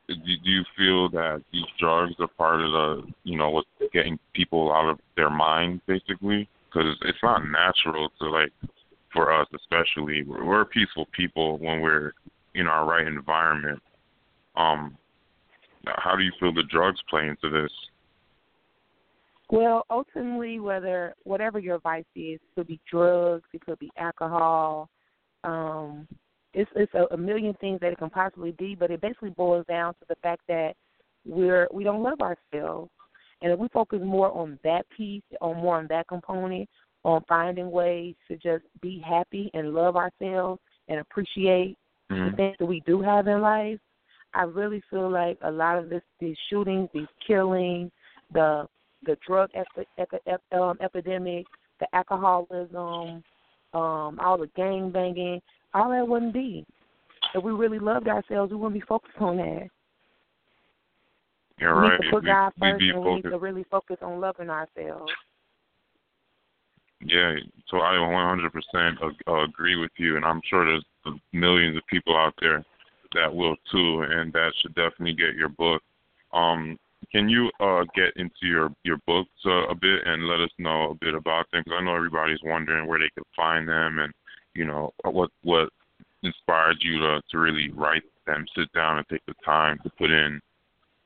do, 0.08 0.16
you 0.44 0.64
feel 0.78 1.10
that 1.10 1.44
these 1.52 1.66
drugs 1.80 2.14
are 2.20 2.28
part 2.28 2.62
of 2.62 2.72
the 2.72 3.04
you 3.24 3.38
know 3.38 3.50
what's 3.50 3.68
getting 3.94 4.18
people 4.34 4.72
out 4.72 4.90
of 4.90 5.00
their 5.16 5.30
mind 5.30 5.82
basically? 5.88 6.48
Because 6.66 6.96
it's 7.04 7.18
not 7.22 7.42
natural 7.46 8.10
to 8.20 8.30
like 8.30 8.52
for 9.14 9.34
us 9.34 9.48
especially. 9.54 10.24
We're, 10.24 10.46
we're 10.46 10.66
peaceful 10.66 11.08
people 11.16 11.58
when 11.58 11.82
we're 11.82 12.14
in 12.56 12.68
our 12.68 12.86
right 12.86 13.08
environment. 13.08 13.82
Um 14.56 14.98
how 15.86 16.16
do 16.16 16.24
you 16.24 16.32
feel 16.40 16.54
the 16.54 16.64
drugs 16.64 17.00
play 17.10 17.28
into 17.28 17.50
this? 17.50 17.72
Well 19.50 19.86
ultimately 19.90 20.60
whether 20.60 21.16
whatever 21.24 21.60
your 21.60 21.80
vice 21.80 22.06
is 22.16 22.36
it 22.36 22.56
could 22.56 22.68
be 22.68 22.80
drugs 22.90 23.48
it 23.54 23.66
could 23.66 23.80
be 23.80 23.92
alcohol 23.98 24.90
um 25.44 26.08
it's 26.58 26.72
it's 26.76 26.94
a, 26.96 27.14
a 27.14 27.18
million 27.18 27.54
things 27.62 27.80
that 27.82 27.92
it 27.92 28.00
can 28.00 28.10
possibly 28.10 28.52
be, 28.52 28.74
but 28.74 28.90
it 28.90 29.00
basically 29.00 29.30
boils 29.30 29.66
down 29.68 29.94
to 29.94 30.00
the 30.10 30.16
fact 30.24 30.42
that 30.48 30.74
we're 31.26 31.68
we 31.72 31.84
don't 31.84 32.02
love 32.02 32.20
ourselves, 32.20 32.90
and 33.42 33.52
if 33.52 33.60
we 33.60 33.68
focus 33.70 34.00
more 34.04 34.32
on 34.32 34.58
that 34.64 34.86
piece, 34.96 35.24
on 35.40 35.58
more 35.58 35.78
on 35.78 35.88
that 35.90 36.08
component, 36.08 36.68
on 37.04 37.24
finding 37.30 37.70
ways 37.70 38.16
to 38.28 38.36
just 38.38 38.64
be 38.82 39.02
happy 39.08 39.52
and 39.54 39.74
love 39.74 39.96
ourselves 39.96 40.60
and 40.88 41.00
appreciate 41.00 41.78
mm-hmm. 42.12 42.32
the 42.32 42.36
things 42.36 42.56
that 42.60 42.66
we 42.66 42.82
do 42.88 43.02
have 43.02 43.28
in 43.28 43.40
life, 43.40 43.80
I 44.34 44.44
really 44.44 44.82
feel 44.90 45.12
like 45.12 45.38
a 45.44 45.52
lot 45.52 45.78
of 45.78 45.90
this 45.90 46.02
these 46.20 46.38
shootings, 46.50 46.90
these 46.92 47.14
killings, 47.26 47.92
the 48.34 48.68
the 49.06 49.16
drug 49.28 49.52
epi, 49.54 49.88
epi, 50.00 50.42
um, 50.54 50.78
epidemic, 50.82 51.46
the 51.80 51.88
alcoholism, 51.94 53.24
um, 53.74 54.20
all 54.20 54.38
the 54.40 54.50
gang 54.56 54.90
banging, 54.90 55.40
all 55.74 55.90
that 55.92 56.08
wouldn't 56.08 56.34
be. 56.34 56.66
If 57.34 57.44
we 57.44 57.52
really 57.52 57.80
loved 57.80 58.08
ourselves, 58.08 58.52
we 58.52 58.58
wouldn't 58.58 58.80
be 58.80 58.86
focused 58.88 59.18
on 59.20 59.38
that. 59.38 59.68
You're 61.60 61.76
we 61.76 61.88
right. 61.88 62.00
need 62.00 62.06
to 62.06 62.12
put 62.12 62.24
we, 62.24 62.28
God 62.30 62.54
first, 62.60 62.82
we 62.82 62.90
and 62.90 63.04
we 63.04 63.16
need 63.16 63.24
to 63.24 63.38
really 63.38 63.66
focus 63.70 63.98
on 64.02 64.20
loving 64.20 64.50
ourselves. 64.50 65.12
Yeah, 67.02 67.36
so 67.68 67.78
I 67.78 67.94
100% 67.94 69.44
agree 69.44 69.76
with 69.76 69.92
you, 69.98 70.18
and 70.18 70.26
I'm 70.26 70.42
sure 70.50 70.66
there's 70.66 71.16
millions 71.32 71.78
of 71.78 71.86
people 71.88 72.18
out 72.18 72.34
there 72.42 72.64
that 73.14 73.34
will 73.34 73.56
too, 73.72 74.02
and 74.10 74.34
that 74.34 74.52
should 74.62 74.74
definitely 74.76 75.14
get 75.14 75.36
your 75.36 75.50
book. 75.50 75.82
Um, 76.34 76.78
can 77.12 77.30
you 77.30 77.50
uh, 77.60 77.84
get 77.96 78.16
into 78.18 78.34
your 78.44 78.72
your 78.84 78.98
books 79.06 79.30
uh, 79.46 79.68
a 79.68 79.76
bit 79.76 80.06
and 80.06 80.28
let 80.28 80.42
us 80.42 80.50
know 80.58 80.92
a 80.92 80.96
bit 80.96 81.14
about 81.14 81.46
them? 81.52 81.62
Because 81.64 81.78
I 81.80 81.86
know 81.86 81.96
everybody's 81.96 82.40
wondering 82.44 82.88
where 82.88 83.00
they 83.00 83.10
could 83.16 83.24
find 83.36 83.68
them 83.68 84.00
and 84.00 84.14
you 84.58 84.66
know 84.66 84.92
what 85.04 85.30
what 85.44 85.70
inspired 86.24 86.78
you 86.82 87.00
to 87.00 87.22
to 87.30 87.38
really 87.38 87.70
write 87.72 88.04
them, 88.26 88.46
sit 88.58 88.72
down 88.74 88.98
and 88.98 89.08
take 89.08 89.26
the 89.28 89.36
time 89.46 89.78
to 89.84 89.90
put 89.92 90.10
in. 90.10 90.42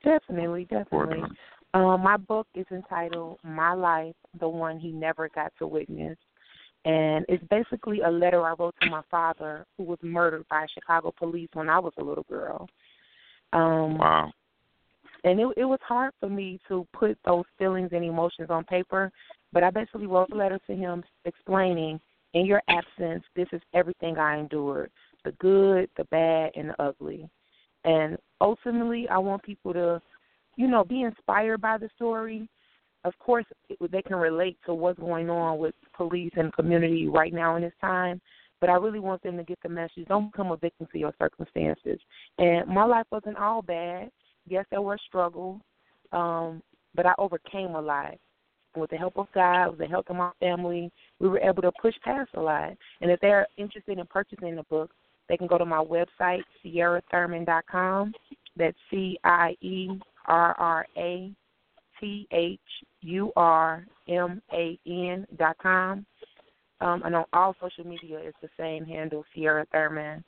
Definitely, 0.02 0.64
definitely. 0.64 1.22
Um, 1.74 2.02
my 2.02 2.16
book 2.16 2.46
is 2.54 2.66
entitled 2.70 3.38
"My 3.44 3.74
Life: 3.74 4.16
The 4.40 4.48
One 4.48 4.80
He 4.80 4.90
Never 4.90 5.28
Got 5.28 5.52
to 5.58 5.66
Witness," 5.66 6.16
and 6.84 7.24
it's 7.28 7.44
basically 7.50 8.00
a 8.00 8.10
letter 8.10 8.42
I 8.42 8.54
wrote 8.58 8.74
to 8.82 8.90
my 8.90 9.02
father, 9.10 9.66
who 9.76 9.84
was 9.84 9.98
murdered 10.02 10.46
by 10.48 10.66
Chicago 10.72 11.12
police 11.16 11.50
when 11.52 11.68
I 11.68 11.78
was 11.78 11.92
a 11.98 12.04
little 12.04 12.26
girl. 12.28 12.68
Um, 13.52 13.98
wow. 13.98 14.32
And 15.24 15.38
it, 15.38 15.46
it 15.56 15.64
was 15.64 15.78
hard 15.86 16.12
for 16.18 16.28
me 16.28 16.58
to 16.66 16.84
put 16.92 17.16
those 17.24 17.44
feelings 17.56 17.90
and 17.92 18.04
emotions 18.04 18.50
on 18.50 18.64
paper, 18.64 19.12
but 19.52 19.62
I 19.62 19.70
basically 19.70 20.08
wrote 20.08 20.30
a 20.32 20.34
letter 20.34 20.58
to 20.66 20.74
him 20.74 21.04
explaining 21.24 22.00
in 22.34 22.46
your 22.46 22.62
absence, 22.68 23.24
this 23.36 23.48
is 23.52 23.60
everything 23.74 24.18
I 24.18 24.38
endured 24.38 24.90
the 25.24 25.32
good, 25.32 25.88
the 25.96 26.04
bad, 26.04 26.50
and 26.56 26.70
the 26.70 26.82
ugly. 26.82 27.28
And 27.84 28.16
ultimately, 28.40 29.08
I 29.08 29.18
want 29.18 29.42
people 29.42 29.72
to, 29.72 30.00
you 30.56 30.66
know, 30.66 30.84
be 30.84 31.02
inspired 31.02 31.60
by 31.60 31.78
the 31.78 31.88
story. 31.94 32.48
Of 33.04 33.16
course, 33.18 33.44
they 33.90 34.02
can 34.02 34.16
relate 34.16 34.58
to 34.66 34.74
what's 34.74 34.98
going 34.98 35.30
on 35.30 35.58
with 35.58 35.74
police 35.96 36.32
and 36.36 36.52
community 36.52 37.08
right 37.08 37.32
now 37.32 37.56
in 37.56 37.62
this 37.62 37.72
time. 37.80 38.20
But 38.60 38.70
I 38.70 38.74
really 38.74 39.00
want 39.00 39.22
them 39.22 39.36
to 39.36 39.44
get 39.44 39.58
the 39.62 39.68
message. 39.68 40.06
Don't 40.08 40.30
become 40.30 40.52
a 40.52 40.56
victim 40.56 40.86
to 40.92 40.98
your 40.98 41.12
circumstances. 41.20 41.98
And 42.38 42.66
my 42.68 42.84
life 42.84 43.06
wasn't 43.10 43.38
all 43.38 43.62
bad. 43.62 44.10
Yes, 44.48 44.66
there 44.70 44.82
were 44.82 44.98
struggles, 45.06 45.60
um, 46.12 46.62
but 46.94 47.06
I 47.06 47.12
overcame 47.18 47.74
a 47.74 47.80
lot 47.80 48.14
with 48.76 48.90
the 48.90 48.96
help 48.96 49.16
of 49.18 49.26
God, 49.34 49.70
with 49.70 49.78
the 49.78 49.86
help 49.86 50.10
of 50.10 50.16
my 50.16 50.30
family, 50.40 50.90
we 51.18 51.28
were 51.28 51.40
able 51.40 51.62
to 51.62 51.72
push 51.80 51.94
past 52.04 52.30
a 52.34 52.40
lot. 52.40 52.72
And 53.00 53.10
if 53.10 53.20
they're 53.20 53.46
interested 53.56 53.98
in 53.98 54.06
purchasing 54.06 54.56
the 54.56 54.64
book, 54.64 54.90
they 55.28 55.36
can 55.36 55.46
go 55.46 55.58
to 55.58 55.64
my 55.64 55.82
website, 55.82 56.42
cierrathurman.com. 56.64 58.12
That's 58.56 58.76
C 58.90 59.18
I 59.24 59.56
E 59.60 59.88
R 60.26 60.54
R 60.58 60.86
A 60.96 61.32
T 62.00 62.26
H 62.32 62.60
U 63.00 63.32
R 63.36 63.86
M 64.08 64.42
A 64.52 64.78
N 64.86 65.26
dot 65.38 65.56
com. 65.58 66.04
Um, 66.80 67.02
and 67.04 67.14
on 67.14 67.24
all 67.32 67.54
social 67.60 67.86
media, 67.86 68.18
it's 68.20 68.36
the 68.42 68.48
same 68.58 68.84
handle, 68.84 69.24
Cierra 69.34 69.66
Thurman. 69.70 70.24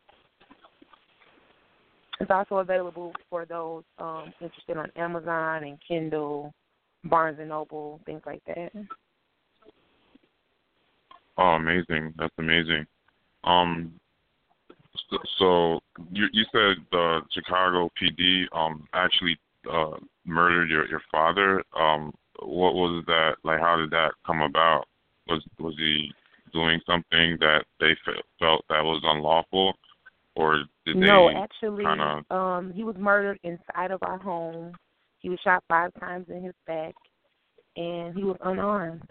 It's 2.20 2.30
also 2.30 2.58
available 2.58 3.12
for 3.28 3.44
those 3.44 3.82
um, 3.98 4.32
interested 4.40 4.76
on 4.76 4.88
Amazon 4.96 5.64
and 5.64 5.78
Kindle 5.86 6.54
Barnes 7.04 7.38
and 7.38 7.48
Noble, 7.50 8.00
things 8.06 8.22
like 8.26 8.42
that. 8.46 8.70
Oh, 11.36 11.42
amazing! 11.42 12.14
That's 12.16 12.34
amazing. 12.38 12.86
Um, 13.44 13.92
so, 15.10 15.18
so 15.38 15.80
you 16.12 16.26
you 16.32 16.44
said 16.52 16.76
the 16.92 17.20
Chicago 17.32 17.90
PD 18.00 18.44
um 18.52 18.86
actually 18.94 19.38
uh 19.70 19.96
murdered 20.24 20.70
your 20.70 20.88
your 20.88 21.02
father. 21.10 21.62
Um, 21.78 22.12
what 22.40 22.74
was 22.74 23.04
that 23.06 23.36
like? 23.42 23.60
How 23.60 23.76
did 23.76 23.90
that 23.90 24.12
come 24.26 24.42
about? 24.42 24.86
Was 25.28 25.42
was 25.58 25.74
he 25.76 26.12
doing 26.52 26.80
something 26.86 27.36
that 27.40 27.64
they 27.80 27.96
felt 28.38 28.64
that 28.68 28.82
was 28.82 29.02
unlawful, 29.04 29.74
or 30.36 30.64
did 30.86 30.96
they? 30.96 31.06
No, 31.06 31.30
actually, 31.30 31.84
kinda... 31.84 32.24
um, 32.30 32.72
he 32.72 32.84
was 32.84 32.96
murdered 32.96 33.38
inside 33.42 33.90
of 33.90 34.02
our 34.02 34.18
home. 34.18 34.72
He 35.24 35.30
was 35.30 35.38
shot 35.42 35.64
five 35.68 35.90
times 35.98 36.26
in 36.28 36.42
his 36.42 36.52
back, 36.66 36.94
and 37.76 38.14
he 38.14 38.22
was 38.22 38.36
unarmed. 38.44 39.08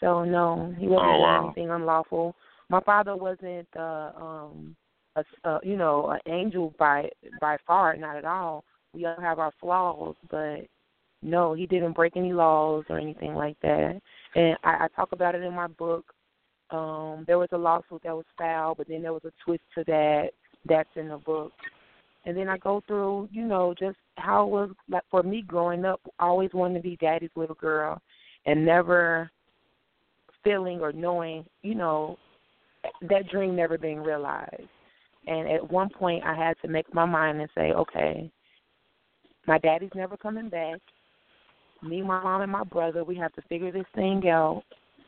So 0.00 0.24
no, 0.24 0.74
he 0.78 0.86
wasn't 0.86 1.08
oh, 1.08 1.12
doing 1.12 1.20
wow. 1.20 1.44
anything 1.44 1.70
unlawful. 1.70 2.34
My 2.70 2.80
father 2.80 3.14
wasn't, 3.14 3.68
uh, 3.78 4.12
um, 4.18 4.76
a, 5.16 5.24
uh, 5.44 5.58
you 5.62 5.76
know, 5.76 6.08
an 6.08 6.20
angel 6.32 6.72
by 6.78 7.10
by 7.38 7.58
far, 7.66 7.94
not 7.96 8.16
at 8.16 8.24
all. 8.24 8.64
We 8.94 9.04
all 9.04 9.20
have 9.20 9.38
our 9.38 9.52
flaws, 9.60 10.16
but 10.30 10.60
no, 11.20 11.52
he 11.52 11.66
didn't 11.66 11.92
break 11.92 12.16
any 12.16 12.32
laws 12.32 12.86
or 12.88 12.98
anything 12.98 13.34
like 13.34 13.58
that. 13.60 14.00
And 14.36 14.56
I, 14.64 14.84
I 14.84 14.88
talk 14.96 15.12
about 15.12 15.34
it 15.34 15.42
in 15.42 15.52
my 15.52 15.66
book. 15.66 16.06
Um, 16.70 17.24
there 17.26 17.38
was 17.38 17.50
a 17.52 17.58
lawsuit 17.58 18.04
that 18.04 18.16
was 18.16 18.24
filed, 18.38 18.78
but 18.78 18.88
then 18.88 19.02
there 19.02 19.12
was 19.12 19.26
a 19.26 19.32
twist 19.44 19.64
to 19.74 19.84
that. 19.84 20.30
That's 20.64 20.88
in 20.96 21.08
the 21.08 21.18
book 21.18 21.52
and 22.24 22.36
then 22.36 22.48
I 22.48 22.58
go 22.58 22.82
through, 22.86 23.28
you 23.32 23.44
know, 23.44 23.74
just 23.78 23.96
how 24.20 24.46
was 24.46 24.70
like 24.88 25.02
for 25.10 25.22
me 25.22 25.42
growing 25.42 25.84
up, 25.84 26.00
always 26.18 26.50
wanting 26.52 26.76
to 26.76 26.88
be 26.88 26.96
daddy's 26.96 27.30
little 27.34 27.56
girl, 27.56 28.00
and 28.46 28.64
never 28.64 29.30
feeling 30.44 30.80
or 30.80 30.92
knowing, 30.92 31.44
you 31.62 31.74
know, 31.74 32.16
that 33.08 33.28
dream 33.28 33.56
never 33.56 33.76
being 33.76 34.00
realized. 34.00 34.68
And 35.26 35.48
at 35.48 35.70
one 35.70 35.90
point, 35.90 36.24
I 36.24 36.34
had 36.34 36.54
to 36.62 36.68
make 36.68 36.92
my 36.94 37.04
mind 37.04 37.40
and 37.40 37.50
say, 37.54 37.72
okay, 37.72 38.30
my 39.46 39.58
daddy's 39.58 39.90
never 39.94 40.16
coming 40.16 40.48
back. 40.48 40.78
Me, 41.82 42.02
my 42.02 42.22
mom, 42.22 42.42
and 42.42 42.52
my 42.52 42.64
brother, 42.64 43.04
we 43.04 43.16
have 43.16 43.32
to 43.34 43.42
figure 43.42 43.72
this 43.72 43.84
thing 43.94 44.28
out. 44.28 44.62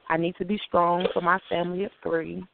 I 0.09 0.17
need 0.17 0.35
to 0.37 0.45
be 0.45 0.59
strong 0.67 1.07
for 1.13 1.23
my 1.23 1.39
family 1.49 1.85
of 1.85 1.91
three. 2.03 2.45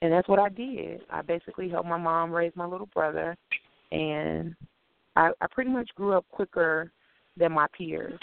And 0.00 0.12
that's 0.12 0.28
what 0.28 0.38
I 0.38 0.48
did. 0.48 1.00
I 1.10 1.22
basically 1.22 1.68
helped 1.68 1.88
my 1.88 1.98
mom 1.98 2.30
raise 2.30 2.52
my 2.54 2.66
little 2.66 2.88
brother 2.94 3.36
and 3.90 4.54
I, 5.18 5.30
I 5.40 5.46
pretty 5.50 5.70
much 5.70 5.90
grew 5.96 6.12
up 6.12 6.24
quicker 6.30 6.92
than 7.36 7.52
my 7.52 7.66
peers. 7.76 8.18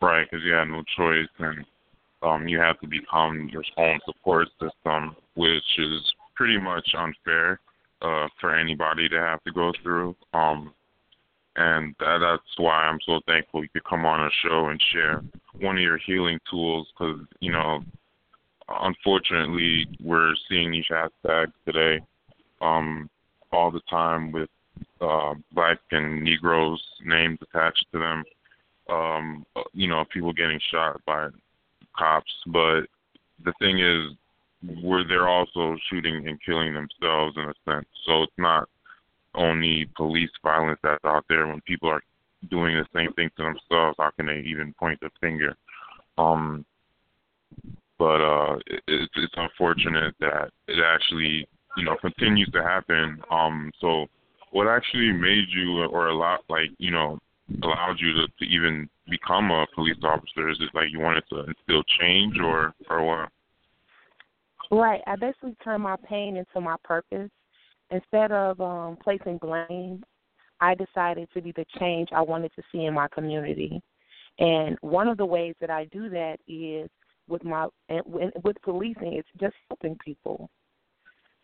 Right, 0.00 0.26
because 0.28 0.42
you 0.44 0.52
had 0.52 0.68
no 0.68 0.82
choice, 0.96 1.28
and 1.38 1.64
um, 2.22 2.48
you 2.48 2.58
have 2.58 2.80
to 2.80 2.86
become 2.86 3.50
your 3.52 3.62
own 3.76 4.00
support 4.06 4.48
system, 4.58 5.14
which 5.34 5.62
is 5.78 6.14
pretty 6.34 6.58
much 6.58 6.88
unfair 6.96 7.60
uh, 8.00 8.26
for 8.40 8.56
anybody 8.56 9.06
to 9.10 9.18
have 9.20 9.44
to 9.44 9.52
go 9.52 9.70
through. 9.82 10.16
Um, 10.32 10.72
and 11.56 11.94
that, 12.00 12.18
that's 12.20 12.56
why 12.56 12.86
I'm 12.86 12.98
so 13.04 13.20
thankful 13.26 13.62
you 13.62 13.68
could 13.68 13.84
come 13.84 14.06
on 14.06 14.26
a 14.26 14.30
show 14.42 14.68
and 14.68 14.82
share 14.92 15.22
one 15.60 15.76
of 15.76 15.82
your 15.82 15.98
healing 15.98 16.38
tools. 16.50 16.88
Because 16.98 17.20
you 17.40 17.52
know, 17.52 17.84
unfortunately, 18.66 19.86
we're 20.02 20.32
seeing 20.48 20.72
these 20.72 20.86
hashtags 20.90 21.52
today 21.66 22.00
um, 22.62 23.10
all 23.52 23.70
the 23.70 23.80
time 23.88 24.32
with 24.32 24.48
uh, 25.00 25.34
black 25.52 25.78
and 25.90 26.22
Negroes 26.22 26.82
names 27.04 27.38
attached 27.42 27.86
to 27.92 27.98
them. 27.98 28.24
Um, 28.88 29.46
you 29.72 29.88
know, 29.88 30.04
people 30.12 30.32
getting 30.32 30.60
shot 30.70 31.00
by 31.06 31.28
cops, 31.96 32.32
but 32.46 32.82
the 33.44 33.52
thing 33.58 33.78
is, 33.78 34.16
where 34.82 35.02
they're 35.06 35.28
also 35.28 35.76
shooting 35.90 36.28
and 36.28 36.38
killing 36.44 36.72
themselves 36.72 37.36
in 37.36 37.44
a 37.44 37.54
sense. 37.68 37.86
So 38.06 38.22
it's 38.22 38.32
not 38.38 38.68
only 39.34 39.88
police 39.96 40.30
violence 40.42 40.78
that's 40.82 41.04
out 41.04 41.24
there. 41.28 41.46
When 41.46 41.60
people 41.62 41.88
are 41.88 42.02
doing 42.50 42.76
the 42.76 42.86
same 42.94 43.12
thing 43.14 43.30
to 43.36 43.42
themselves, 43.42 43.96
how 43.98 44.10
can 44.16 44.26
they 44.26 44.40
even 44.46 44.74
point 44.78 45.00
the 45.00 45.10
finger? 45.20 45.56
Um, 46.18 46.64
but 47.98 48.20
uh, 48.20 48.56
it, 48.66 48.82
it's 48.86 49.12
it's 49.16 49.34
unfortunate 49.36 50.14
that 50.20 50.50
it 50.68 50.82
actually 50.84 51.46
you 51.76 51.84
know 51.84 51.96
continues 52.00 52.50
to 52.52 52.62
happen. 52.62 53.20
Um, 53.30 53.70
so 53.80 54.06
what 54.50 54.68
actually 54.68 55.12
made 55.12 55.46
you 55.50 55.82
or 55.84 56.08
a 56.08 56.14
lot 56.14 56.40
like 56.48 56.70
you 56.78 56.90
know 56.90 57.18
allowed 57.62 57.96
you 57.98 58.12
to, 58.14 58.26
to 58.38 58.44
even 58.44 58.88
become 59.08 59.50
a 59.50 59.66
police 59.74 59.96
officer? 60.02 60.48
Is 60.48 60.58
it 60.60 60.70
like 60.74 60.90
you 60.90 61.00
wanted 61.00 61.24
to 61.30 61.40
instill 61.40 61.82
change 62.00 62.38
or 62.38 62.72
or 62.90 63.04
what? 63.04 63.28
Right. 64.70 65.02
I 65.06 65.16
basically 65.16 65.56
turned 65.62 65.82
my 65.82 65.96
pain 66.08 66.36
into 66.36 66.60
my 66.60 66.76
purpose. 66.84 67.30
Instead 67.90 68.32
of 68.32 68.60
um 68.60 68.96
placing 69.02 69.38
blame, 69.38 70.02
I 70.60 70.74
decided 70.74 71.28
to 71.34 71.42
be 71.42 71.52
the 71.52 71.66
change 71.78 72.08
I 72.12 72.22
wanted 72.22 72.52
to 72.56 72.62
see 72.70 72.84
in 72.84 72.94
my 72.94 73.08
community. 73.08 73.82
And 74.38 74.78
one 74.80 75.08
of 75.08 75.18
the 75.18 75.26
ways 75.26 75.54
that 75.60 75.70
I 75.70 75.84
do 75.86 76.08
that 76.10 76.38
is 76.48 76.88
with 77.28 77.44
my 77.44 77.68
with 78.06 78.56
policing. 78.62 79.14
It's 79.14 79.28
just 79.38 79.54
helping 79.68 79.96
people. 80.04 80.50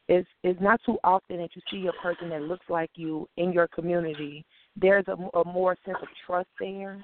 It's 0.08 0.28
it's 0.42 0.60
not 0.60 0.80
too 0.86 0.98
often 1.04 1.36
that 1.38 1.50
you 1.54 1.62
see 1.70 1.86
a 1.86 2.02
person 2.02 2.30
that 2.30 2.42
looks 2.42 2.64
like 2.68 2.90
you 2.94 3.28
in 3.36 3.52
your 3.52 3.68
community. 3.68 4.44
There's 4.74 5.04
a, 5.08 5.38
a 5.38 5.44
more 5.44 5.76
sense 5.84 5.98
of 6.00 6.08
trust 6.26 6.48
there. 6.58 7.02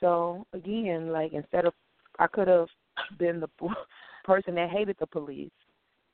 So 0.00 0.46
again, 0.52 1.12
like 1.12 1.32
instead 1.32 1.64
of 1.64 1.74
I 2.18 2.26
could 2.26 2.48
have 2.48 2.66
been 3.18 3.40
the 3.40 3.48
person 4.24 4.54
that 4.56 4.70
hated 4.70 4.96
the 4.98 5.06
police. 5.06 5.50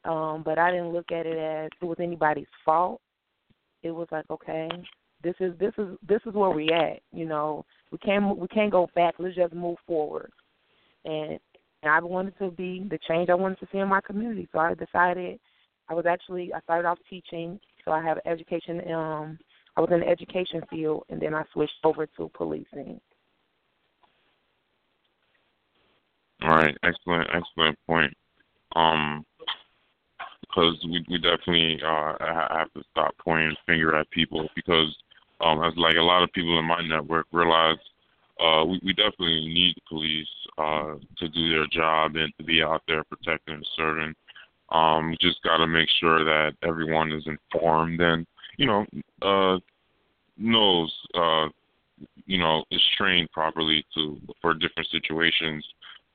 Um, 0.05 0.43
but 0.45 0.59
I 0.59 0.71
didn't 0.71 0.93
look 0.93 1.11
at 1.11 1.25
it 1.25 1.39
as 1.39 1.71
it 1.81 1.85
was 1.85 1.97
anybody's 1.99 2.47
fault. 2.65 3.01
It 3.83 3.91
was 3.91 4.07
like, 4.13 4.27
okay, 4.31 4.69
this 5.23 5.35
is 5.41 5.59
this 5.59 5.73
is 5.79 5.97
this 6.07 6.21
is 6.27 6.35
where 6.35 6.51
we 6.51 6.69
at. 6.69 7.01
You 7.13 7.27
know, 7.27 7.65
we 7.91 7.97
can't 7.99 8.37
we 8.37 8.49
can't 8.49 8.71
go 8.71 8.89
back. 8.95 9.15
Let's 9.19 9.37
just 9.37 9.55
move 9.55 9.79
forward. 9.87 10.31
And, 11.07 11.39
and 11.85 11.93
I 11.93 12.01
wanted 12.01 12.37
to 12.39 12.51
be 12.51 12.87
the 12.89 12.99
change 13.07 13.29
I 13.29 13.35
wanted 13.35 13.61
to 13.61 13.69
see 13.71 13.79
in 13.79 13.89
my 13.89 14.01
community. 14.01 14.49
So 14.53 14.59
I 14.59 14.75
decided 14.75 15.39
I 15.89 15.95
was 15.95 16.07
actually 16.07 16.53
I 16.55 16.61
started 16.61 16.89
off 16.89 16.99
teaching. 17.09 17.61
So 17.85 17.93
I 17.93 18.03
have 18.03 18.19
education. 18.25 18.81
Um, 18.93 19.39
I 19.77 19.83
was 19.83 19.91
in 19.93 20.01
the 20.01 20.09
education 20.09 20.63
field, 20.71 21.05
and 21.11 21.21
then 21.21 21.35
I 21.35 21.45
switched 21.53 21.73
over 21.85 22.07
to 22.07 22.31
policing. 22.35 23.01
All 26.43 26.51
right, 26.51 26.77
excellent, 26.83 27.29
excellent 27.35 27.79
point. 27.87 28.15
Um, 28.77 29.27
because 30.41 30.77
we 30.85 31.05
we 31.11 31.19
definitely 31.19 31.81
uh 31.87 32.15
have 32.21 32.73
to 32.73 32.83
stop 32.91 33.15
pointing 33.23 33.55
finger 33.67 33.95
at 33.95 34.11
people 34.11 34.49
because 34.55 34.97
um 35.41 35.63
as 35.63 35.75
like 35.77 35.97
a 35.97 36.03
lot 36.03 36.23
of 36.23 36.33
people 36.33 36.59
in 36.59 36.65
my 36.65 36.81
network 36.87 37.27
realize 37.33 37.77
uh 38.41 38.65
we, 38.65 38.81
we 38.85 38.93
definitely 38.93 39.47
need 39.47 39.75
the 39.77 39.83
police 39.89 40.29
uh 40.59 40.95
to 41.19 41.29
do 41.29 41.51
their 41.51 41.67
job 41.73 42.17
and 42.17 42.33
to 42.39 42.45
be 42.45 42.63
out 42.63 42.83
there 42.87 43.05
protecting 43.05 43.55
and 43.55 43.69
serving. 43.77 44.15
Um 44.71 45.17
just 45.21 45.43
gotta 45.43 45.67
make 45.67 45.89
sure 46.01 46.25
that 46.25 46.53
everyone 46.63 47.13
is 47.13 47.27
informed 47.27 48.01
and, 48.01 48.27
you 48.57 48.67
know, 48.67 48.87
uh 49.23 49.59
knows 50.37 50.93
uh 51.15 51.49
you 52.27 52.39
know, 52.39 52.65
is 52.71 52.83
trained 52.97 53.31
properly 53.33 53.85
to 53.95 54.19
for 54.41 54.55
different 54.55 54.89
situations 54.91 55.65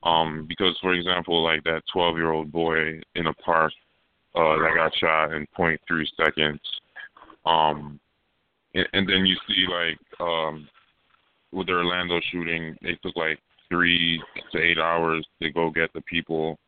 um, 0.02 0.46
because, 0.48 0.76
for 0.80 0.94
example, 0.94 1.42
like 1.42 1.62
that 1.64 1.82
12 1.92 2.16
year 2.16 2.32
old 2.32 2.50
boy 2.50 3.00
in 3.14 3.26
a 3.26 3.34
park 3.34 3.72
uh, 4.34 4.56
that 4.56 4.72
got 4.74 4.94
shot 4.96 5.32
in 5.32 5.46
0.3 5.58 5.78
seconds. 6.16 6.60
Um, 7.44 8.00
and, 8.74 8.86
and 8.92 9.08
then 9.08 9.26
you 9.26 9.36
see, 9.46 9.66
like, 9.68 9.98
um, 10.20 10.68
with 11.52 11.66
the 11.66 11.72
Orlando 11.72 12.20
shooting, 12.30 12.76
they 12.82 12.96
took 13.02 13.16
like 13.16 13.38
three 13.68 14.22
to 14.52 14.58
eight 14.58 14.78
hours 14.78 15.26
to 15.42 15.50
go 15.50 15.70
get 15.70 15.92
the 15.92 16.00
people 16.02 16.58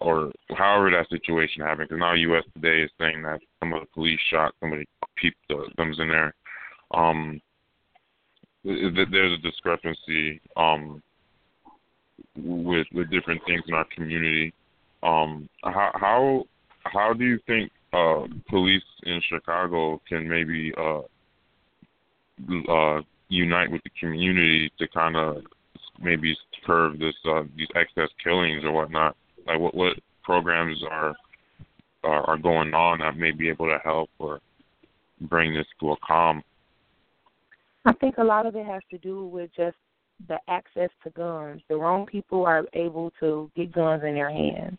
or 0.00 0.30
however 0.56 0.90
that 0.90 1.08
situation 1.08 1.62
happened. 1.62 1.88
Because 1.88 2.00
now 2.00 2.14
U.S. 2.14 2.44
Today 2.54 2.82
is 2.82 2.90
saying 2.98 3.22
that 3.22 3.40
some 3.60 3.72
of 3.72 3.80
the 3.80 3.86
police 3.94 4.20
shot 4.30 4.54
somebody, 4.60 4.86
peeped 5.16 5.36
the 5.48 5.68
thumbs 5.76 5.98
in 5.98 6.08
there. 6.08 6.34
Um, 6.92 7.40
there's 8.64 9.38
a 9.38 9.42
discrepancy 9.42 10.40
um, 10.56 11.02
with 12.36 12.86
with 12.92 13.10
different 13.10 13.40
things 13.46 13.62
in 13.66 13.74
our 13.74 13.86
community. 13.94 14.52
Um, 15.02 15.48
how 15.62 15.90
how 15.94 16.44
how 16.84 17.12
do 17.12 17.24
you 17.24 17.38
think 17.46 17.70
uh, 17.92 18.26
police 18.48 18.82
in 19.04 19.20
Chicago 19.28 20.00
can 20.08 20.28
maybe 20.28 20.72
uh, 20.76 21.00
uh, 22.70 23.00
unite 23.28 23.70
with 23.70 23.82
the 23.82 23.90
community 24.00 24.70
to 24.78 24.88
kind 24.88 25.16
of 25.16 25.42
maybe 26.00 26.36
curb 26.64 26.98
this 26.98 27.14
uh, 27.28 27.42
these 27.56 27.68
excess 27.74 28.08
killings 28.22 28.64
or 28.64 28.72
whatnot? 28.72 29.16
Like 29.46 29.58
what 29.58 29.74
what 29.74 29.96
programs 30.22 30.82
are 30.90 31.14
are, 32.04 32.22
are 32.28 32.38
going 32.38 32.74
on 32.74 33.00
that 33.00 33.16
may 33.16 33.32
be 33.32 33.48
able 33.48 33.66
to 33.66 33.78
help 33.82 34.10
or 34.18 34.40
bring 35.22 35.54
this 35.54 35.66
to 35.80 35.92
a 35.92 35.96
calm? 36.06 36.42
I 37.84 37.92
think 37.94 38.18
a 38.18 38.24
lot 38.24 38.46
of 38.46 38.54
it 38.54 38.66
has 38.66 38.82
to 38.90 38.98
do 38.98 39.26
with 39.26 39.50
just 39.56 39.76
the 40.28 40.38
access 40.48 40.90
to 41.04 41.10
guns. 41.10 41.62
The 41.68 41.76
wrong 41.76 42.06
people 42.06 42.44
are 42.44 42.64
able 42.74 43.12
to 43.20 43.50
get 43.56 43.72
guns 43.72 44.02
in 44.04 44.14
their 44.14 44.30
hands. 44.30 44.78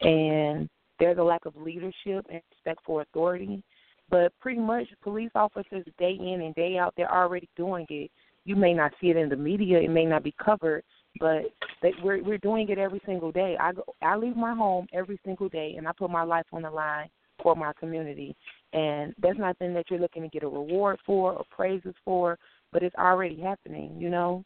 And 0.00 0.68
there's 0.98 1.18
a 1.18 1.22
lack 1.22 1.44
of 1.44 1.56
leadership 1.56 2.26
and 2.30 2.40
respect 2.50 2.80
for 2.84 3.02
authority. 3.02 3.62
But 4.08 4.32
pretty 4.40 4.60
much 4.60 4.86
police 5.02 5.30
officers 5.34 5.84
day 5.98 6.16
in 6.18 6.42
and 6.42 6.54
day 6.54 6.78
out 6.78 6.94
they're 6.96 7.12
already 7.12 7.48
doing 7.56 7.86
it. 7.88 8.10
You 8.44 8.54
may 8.54 8.72
not 8.72 8.92
see 9.00 9.08
it 9.08 9.16
in 9.16 9.28
the 9.28 9.36
media, 9.36 9.80
it 9.80 9.90
may 9.90 10.04
not 10.04 10.22
be 10.22 10.34
covered, 10.42 10.84
but 11.18 11.42
they, 11.82 11.92
we're 12.02 12.22
we're 12.22 12.38
doing 12.38 12.68
it 12.68 12.78
every 12.78 13.00
single 13.04 13.32
day. 13.32 13.56
I 13.60 13.72
go 13.72 13.84
I 14.02 14.16
leave 14.16 14.36
my 14.36 14.54
home 14.54 14.86
every 14.92 15.18
single 15.24 15.48
day 15.48 15.74
and 15.76 15.88
I 15.88 15.92
put 15.92 16.10
my 16.10 16.22
life 16.22 16.46
on 16.52 16.62
the 16.62 16.70
line 16.70 17.08
for 17.42 17.54
my 17.56 17.72
community. 17.78 18.36
And 18.72 19.14
that's 19.20 19.38
not 19.38 19.56
nothing 19.58 19.74
that 19.74 19.90
you're 19.90 20.00
looking 20.00 20.22
to 20.22 20.28
get 20.28 20.42
a 20.42 20.48
reward 20.48 20.98
for 21.04 21.32
or 21.32 21.44
praises 21.50 21.94
for, 22.04 22.38
but 22.72 22.82
it's 22.82 22.96
already 22.96 23.40
happening, 23.40 23.96
you 23.98 24.10
know? 24.10 24.44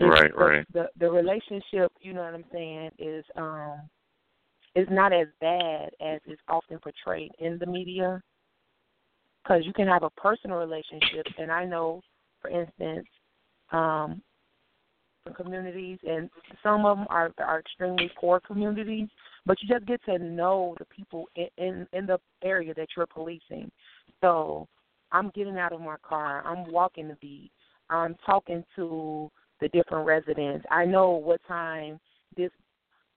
right, 0.00 0.36
right. 0.36 0.66
The 0.72 0.88
the 0.98 1.10
relationship, 1.10 1.92
you 2.00 2.12
know 2.12 2.22
what 2.22 2.34
I'm 2.34 2.44
saying, 2.52 2.90
is 2.98 3.24
um 3.36 3.80
is 4.74 4.88
not 4.90 5.12
as 5.12 5.28
bad 5.40 5.90
as 6.00 6.20
is 6.26 6.38
often 6.48 6.78
portrayed 6.78 7.32
in 7.38 7.58
the 7.58 7.66
media. 7.66 8.20
Because 9.42 9.66
you 9.66 9.72
can 9.74 9.86
have 9.86 10.04
a 10.04 10.10
personal 10.10 10.56
relationship, 10.56 11.26
and 11.38 11.52
I 11.52 11.66
know, 11.66 12.00
for 12.40 12.48
instance, 12.48 13.06
um, 13.72 14.22
communities, 15.36 15.98
and 16.06 16.30
some 16.62 16.84
of 16.84 16.98
them 16.98 17.06
are 17.10 17.30
are 17.38 17.60
extremely 17.60 18.10
poor 18.18 18.40
communities, 18.40 19.08
but 19.46 19.56
you 19.60 19.68
just 19.68 19.86
get 19.86 20.02
to 20.04 20.18
know 20.18 20.74
the 20.78 20.84
people 20.86 21.28
in 21.36 21.48
in, 21.58 21.86
in 21.92 22.06
the 22.06 22.18
area 22.42 22.74
that 22.74 22.88
you're 22.96 23.06
policing. 23.06 23.70
So 24.20 24.66
I'm 25.12 25.30
getting 25.34 25.58
out 25.58 25.72
of 25.72 25.80
my 25.80 25.96
car, 26.02 26.42
I'm 26.46 26.70
walking 26.70 27.08
the 27.08 27.16
beat, 27.20 27.50
I'm 27.90 28.16
talking 28.26 28.64
to 28.76 29.30
the 29.60 29.68
different 29.68 30.06
residents. 30.06 30.64
I 30.70 30.84
know 30.84 31.10
what 31.10 31.40
time 31.46 32.00
this 32.36 32.50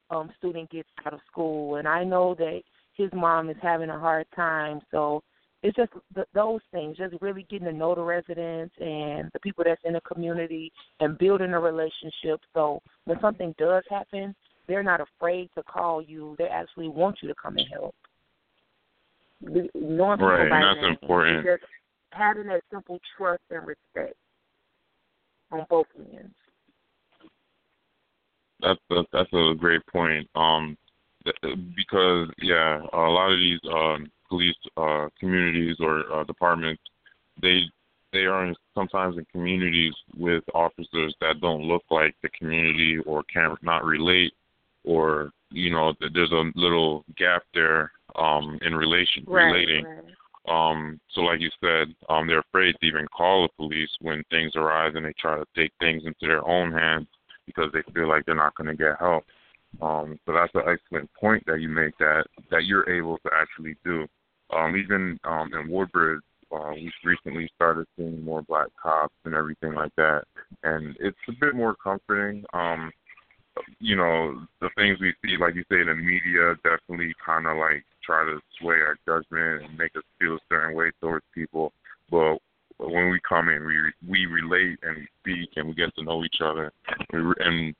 um 0.09 0.31
student 0.37 0.69
gets 0.69 0.89
out 1.05 1.13
of 1.13 1.19
school, 1.29 1.75
and 1.75 1.87
I 1.87 2.03
know 2.03 2.35
that 2.35 2.61
his 2.93 3.09
mom 3.13 3.49
is 3.49 3.57
having 3.61 3.89
a 3.89 3.99
hard 3.99 4.25
time. 4.35 4.81
So 4.91 5.23
it's 5.63 5.75
just 5.75 5.91
th- 6.13 6.27
those 6.33 6.61
things, 6.71 6.97
just 6.97 7.15
really 7.21 7.45
getting 7.49 7.67
to 7.67 7.73
know 7.73 7.95
the 7.95 8.01
residents 8.01 8.73
and 8.79 9.29
the 9.33 9.39
people 9.41 9.63
that's 9.65 9.81
in 9.83 9.93
the 9.93 10.01
community 10.01 10.71
and 10.99 11.17
building 11.17 11.53
a 11.53 11.59
relationship. 11.59 12.39
So 12.53 12.81
when 13.05 13.19
something 13.21 13.55
does 13.57 13.83
happen, 13.89 14.35
they're 14.67 14.83
not 14.83 15.01
afraid 15.01 15.49
to 15.55 15.63
call 15.63 16.01
you. 16.01 16.35
They 16.37 16.45
actually 16.45 16.89
want 16.89 17.17
you 17.21 17.27
to 17.29 17.35
come 17.41 17.57
and 17.57 17.67
help. 17.71 17.95
Knowing 19.41 20.19
right, 20.19 20.49
by 20.49 20.61
that's 20.61 20.81
name, 20.81 20.91
important. 20.91 21.45
Just 21.45 21.63
having 22.11 22.47
that 22.47 22.61
simple 22.71 22.99
trust 23.17 23.41
and 23.49 23.65
respect 23.67 24.15
on 25.51 25.65
both 25.69 25.85
ends. 25.97 26.33
That's 28.61 28.79
a, 28.91 29.03
that's 29.13 29.33
a 29.33 29.53
great 29.57 29.85
point. 29.87 30.27
Um, 30.35 30.77
because 31.75 32.29
yeah, 32.41 32.81
a 32.93 32.97
lot 32.97 33.31
of 33.31 33.39
these 33.39 33.59
um 33.71 34.09
police 34.29 34.55
uh, 34.75 35.07
communities 35.19 35.77
or 35.79 36.03
uh, 36.13 36.23
departments, 36.23 36.81
they 37.41 37.61
they 38.13 38.25
are 38.25 38.45
in, 38.45 38.55
sometimes 38.73 39.17
in 39.17 39.25
communities 39.31 39.93
with 40.15 40.43
officers 40.53 41.13
that 41.21 41.41
don't 41.41 41.63
look 41.63 41.83
like 41.89 42.15
the 42.21 42.29
community 42.29 42.97
or 43.05 43.23
can 43.23 43.55
not 43.61 43.83
relate, 43.83 44.33
or 44.83 45.31
you 45.51 45.71
know 45.71 45.93
there's 46.13 46.31
a 46.31 46.51
little 46.55 47.03
gap 47.17 47.43
there 47.53 47.91
um, 48.15 48.59
in 48.61 48.75
relation 48.75 49.23
right, 49.27 49.45
relating. 49.51 49.85
Right. 49.85 50.03
Um, 50.49 51.01
so 51.13 51.21
like 51.21 51.41
you 51.41 51.49
said, 51.59 51.93
um, 52.07 52.25
they're 52.25 52.39
afraid 52.39 52.75
to 52.79 52.87
even 52.87 53.05
call 53.07 53.43
the 53.43 53.49
police 53.57 53.89
when 53.99 54.23
things 54.29 54.53
arise 54.55 54.93
and 54.95 55.05
they 55.05 55.13
try 55.19 55.37
to 55.37 55.45
take 55.57 55.73
things 55.81 56.03
into 56.05 56.21
their 56.21 56.47
own 56.47 56.71
hands 56.71 57.07
because 57.47 57.71
they 57.73 57.81
feel 57.93 58.07
like 58.07 58.25
they're 58.25 58.35
not 58.35 58.53
going 58.55 58.67
to 58.67 58.75
get 58.75 58.99
help. 58.99 59.25
Um, 59.81 60.19
so 60.25 60.33
that's 60.33 60.53
an 60.53 60.61
excellent 60.67 61.09
point 61.19 61.43
that 61.47 61.59
you 61.59 61.69
make 61.69 61.97
that 61.97 62.25
that 62.51 62.65
you're 62.65 62.89
able 62.89 63.17
to 63.19 63.29
actually 63.33 63.75
do. 63.83 64.07
Um, 64.55 64.77
even 64.77 65.19
um, 65.25 65.49
in 65.53 65.69
Woodbridge, 65.69 66.21
uh, 66.51 66.71
we 66.73 66.91
recently 67.03 67.49
started 67.55 67.85
seeing 67.97 68.23
more 68.23 68.41
black 68.43 68.67
cops 68.81 69.13
and 69.25 69.33
everything 69.33 69.73
like 69.73 69.91
that, 69.97 70.23
and 70.63 70.95
it's 70.99 71.17
a 71.27 71.33
bit 71.39 71.55
more 71.55 71.75
comforting. 71.83 72.45
Um, 72.53 72.91
you 73.79 73.95
know, 73.95 74.39
the 74.61 74.69
things 74.75 74.99
we 74.99 75.13
see, 75.23 75.35
like 75.37 75.55
you 75.55 75.63
say, 75.69 75.81
in 75.81 75.87
the 75.87 75.95
media, 75.95 76.55
definitely 76.63 77.13
kind 77.23 77.47
of 77.47 77.57
like 77.57 77.83
try 78.03 78.23
to 78.23 78.39
sway 78.59 78.75
our 78.75 78.97
judgment 79.05 79.65
and 79.65 79.77
make 79.77 79.95
us 79.95 80.03
feel 80.19 80.35
a 80.35 80.39
certain 80.49 80.75
way 80.75 80.91
towards 81.01 81.25
people. 81.33 81.73
But 82.09 82.37
when 82.89 83.09
we 83.09 83.19
come 83.27 83.49
in, 83.49 83.65
we 83.65 83.77
we 84.07 84.25
relate 84.25 84.79
and 84.83 84.97
we 84.97 85.07
speak 85.21 85.49
and 85.55 85.67
we 85.67 85.73
get 85.73 85.93
to 85.95 86.03
know 86.03 86.23
each 86.23 86.41
other, 86.43 86.71
and 87.11 87.75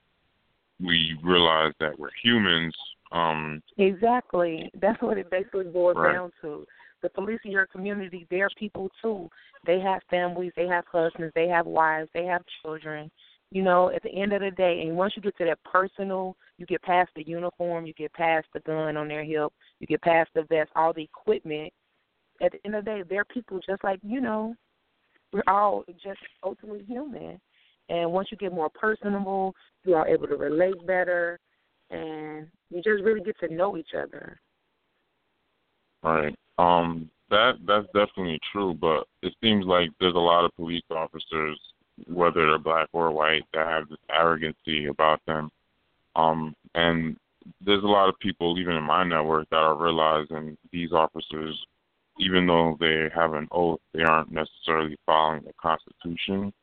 we 0.84 1.17
realize 1.24 1.74
that 1.80 1.98
we're 1.98 2.10
humans. 2.22 2.76
Um, 3.12 3.62
exactly. 3.78 4.70
That's 4.82 5.02
what 5.02 5.17
it 5.17 5.30
basically 5.32 5.65
boils 5.65 5.98
right. 5.98 6.13
down 6.13 6.32
to. 6.41 6.65
The 7.04 7.10
police 7.10 7.39
in 7.46 7.52
your 7.52 7.67
community, 7.67 8.26
they're 8.30 8.50
people 8.58 8.89
too. 9.02 9.30
They 9.65 9.80
have 9.80 10.02
families, 10.10 10.52
they 10.56 10.67
have 10.67 10.86
husbands, 10.91 11.32
they 11.36 11.48
have 11.48 11.65
wives, 11.65 12.10
they 12.13 12.26
have 12.26 12.41
children. 12.62 13.12
You 13.52 13.63
know, 13.63 13.91
at 13.91 14.04
the 14.04 14.10
end 14.10 14.34
of 14.34 14.41
the 14.41 14.52
day, 14.52 14.82
and 14.82 14.98
once 14.98 15.13
you 15.15 15.22
get 15.22 15.38
to 15.38 15.46
that 15.46 15.63
personal, 15.63 16.36
you 16.58 16.65
get 16.65 16.82
past 16.82 17.12
the 17.15 17.24
uniform, 17.26 17.86
you 17.86 17.93
get 17.93 18.12
past 18.13 18.48
the 18.54 18.60
gun 18.62 18.98
on 18.98 19.08
their 19.08 19.24
hip, 19.24 19.54
you 19.80 19.88
get 19.88 20.02
past 20.02 20.30
the 20.36 20.43
vest, 20.43 20.70
all 20.76 20.91
the 20.91 21.04
equipment. 21.04 21.72
At 22.41 22.52
the 22.52 22.60
end 22.65 22.76
of 22.76 22.84
the 22.84 22.91
day, 22.91 23.04
they're 23.10 23.26
people 23.26 23.60
just 23.65 23.84
like 23.84 24.00
you 24.04 24.20
know. 24.20 24.56
We're 25.34 25.44
all 25.48 25.84
just 26.04 26.20
ultimately 26.44 26.84
human. 26.86 27.40
And 27.90 28.12
once 28.12 28.30
you 28.32 28.38
get 28.38 28.54
more 28.54 28.70
personable, 28.70 29.56
you 29.86 29.96
are 29.96 30.08
able 30.08 30.28
to 30.28 30.36
relate 30.36 30.86
better, 30.86 31.40
and 31.90 32.48
you 32.70 32.82
just 32.84 33.04
really 33.04 33.22
get 33.22 33.40
to 33.40 33.54
know 33.54 33.78
each 33.78 33.94
other. 33.98 34.40
Right. 36.04 36.36
Um. 36.58 37.10
That 37.30 37.56
that's 37.66 37.88
definitely 37.88 38.40
true, 38.54 38.74
but 38.74 39.06
it 39.22 39.34
seems 39.42 39.66
like 39.66 39.90
there's 40.00 40.16
a 40.16 40.18
lot 40.18 40.46
of 40.46 40.56
police 40.56 40.84
officers, 40.90 41.60
whether 42.08 42.46
they're 42.46 42.58
black 42.58 42.88
or 42.94 43.12
white, 43.12 43.44
that 43.54 43.68
have 43.68 43.90
this 43.90 43.98
arrogancy 44.10 44.86
about 44.86 45.20
them. 45.26 45.50
Um. 46.16 46.56
And 46.76 47.18
there's 47.66 47.84
a 47.84 47.88
lot 47.88 48.10
of 48.10 48.20
people, 48.20 48.60
even 48.60 48.76
in 48.76 48.84
my 48.84 49.04
network, 49.04 49.50
that 49.50 49.58
are 49.58 49.76
realizing 49.76 50.58
these 50.72 50.92
officers, 50.92 51.58
even 52.20 52.48
though 52.48 52.78
they 52.80 53.10
have 53.14 53.34
an 53.34 53.48
oath, 53.52 53.80
they 53.94 54.04
aren't 54.04 54.32
necessarily 54.32 54.98
following 55.06 55.44
the 55.44 55.54
Constitution 55.62 56.54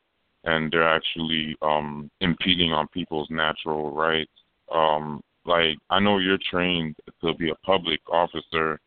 and 0.45 0.71
they're 0.71 0.89
actually 0.89 1.57
um 1.63 2.11
impeding 2.21 2.73
on 2.73 2.87
people's 2.89 3.29
natural 3.31 3.95
rights. 3.95 4.31
Um 4.73 5.23
like 5.45 5.79
I 5.91 6.01
know 6.01 6.19
you're 6.19 6.39
trained 6.51 6.97
to 7.23 7.35
be 7.35 7.51
a 7.51 7.55
public 7.67 8.01
officer, 8.11 8.79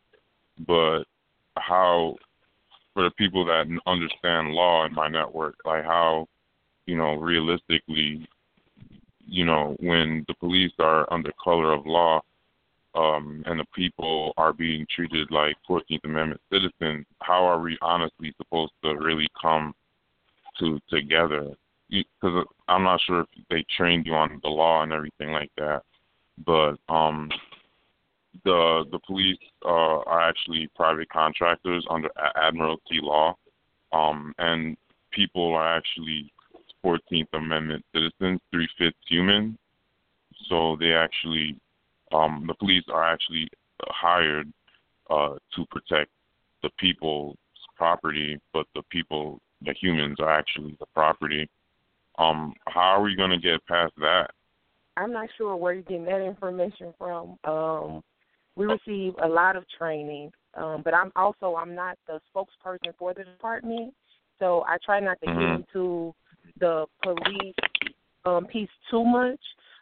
but 0.66 1.04
how 1.56 2.16
for 2.94 3.04
the 3.04 3.10
people 3.12 3.44
that 3.46 3.66
understand 3.86 4.50
law 4.50 4.86
in 4.86 4.94
my 4.94 5.08
network, 5.08 5.56
like 5.64 5.84
how 5.84 6.26
you 6.86 6.96
know 6.96 7.14
realistically, 7.14 8.28
you 9.26 9.44
know 9.44 9.76
when 9.80 10.24
the 10.28 10.34
police 10.34 10.72
are 10.78 11.12
under 11.12 11.32
color 11.42 11.72
of 11.72 11.86
law, 11.86 12.20
um, 12.94 13.42
and 13.46 13.60
the 13.60 13.64
people 13.74 14.32
are 14.36 14.52
being 14.52 14.86
treated 14.94 15.30
like 15.30 15.56
14th 15.68 16.04
Amendment 16.04 16.40
citizens, 16.50 17.06
how 17.20 17.44
are 17.44 17.60
we 17.60 17.78
honestly 17.82 18.34
supposed 18.36 18.72
to 18.84 18.94
really 18.96 19.28
come 19.40 19.74
to 20.58 20.80
together 20.90 21.54
because 21.90 22.44
I'm 22.68 22.84
not 22.84 23.00
sure 23.06 23.20
if 23.20 23.26
they 23.48 23.64
trained 23.76 24.06
you 24.06 24.14
on 24.14 24.40
the 24.42 24.48
law 24.48 24.82
and 24.82 24.92
everything 24.92 25.30
like 25.30 25.50
that, 25.56 25.82
but 26.44 26.76
um, 26.88 27.30
the 28.44 28.84
the 28.90 28.98
police 29.06 29.38
uh, 29.64 30.00
are 30.00 30.28
actually 30.28 30.68
private 30.76 31.08
contractors 31.08 31.86
under 31.90 32.10
admiralty 32.36 33.00
law, 33.00 33.36
um, 33.92 34.34
and 34.38 34.76
people 35.12 35.54
are 35.54 35.76
actually 35.76 36.30
14th 36.84 37.28
Amendment 37.32 37.84
citizens, 37.94 38.40
three 38.50 38.68
fifths 38.78 38.96
human. 39.08 39.58
So 40.48 40.76
they 40.78 40.92
actually, 40.92 41.56
um, 42.12 42.44
the 42.46 42.54
police 42.54 42.84
are 42.92 43.04
actually 43.04 43.48
hired 43.82 44.50
uh, 45.10 45.34
to 45.54 45.66
protect 45.70 46.10
the 46.62 46.70
people's 46.78 47.36
property, 47.76 48.40
but 48.52 48.66
the 48.74 48.82
people 48.90 49.40
the 49.62 49.74
humans 49.80 50.18
are 50.20 50.30
actually 50.30 50.76
the 50.78 50.86
property. 50.94 51.48
Um, 52.18 52.54
how 52.66 52.96
are 52.96 53.02
we 53.02 53.16
going 53.16 53.30
to 53.30 53.38
get 53.38 53.64
past 53.66 53.92
that? 53.98 54.30
I'm 54.96 55.12
not 55.12 55.28
sure 55.36 55.56
where 55.56 55.74
you're 55.74 55.82
getting 55.82 56.04
that 56.04 56.20
information 56.20 56.92
from. 56.98 57.38
Um, 57.44 58.02
we 58.56 58.66
receive 58.66 59.14
a 59.22 59.28
lot 59.28 59.54
of 59.54 59.64
training, 59.78 60.32
um, 60.54 60.82
but 60.84 60.94
I'm 60.94 61.12
also 61.14 61.54
I'm 61.54 61.74
not 61.74 61.96
the 62.06 62.20
spokesperson 62.34 62.92
for 62.98 63.14
the 63.14 63.24
department, 63.24 63.94
so 64.40 64.64
I 64.66 64.76
try 64.84 64.98
not 64.98 65.20
to 65.20 65.26
mm-hmm. 65.26 65.38
get 65.40 65.68
into 65.74 66.14
the 66.58 66.86
police 67.02 67.54
um, 68.24 68.46
piece 68.46 68.68
too 68.90 69.04
much. 69.04 69.40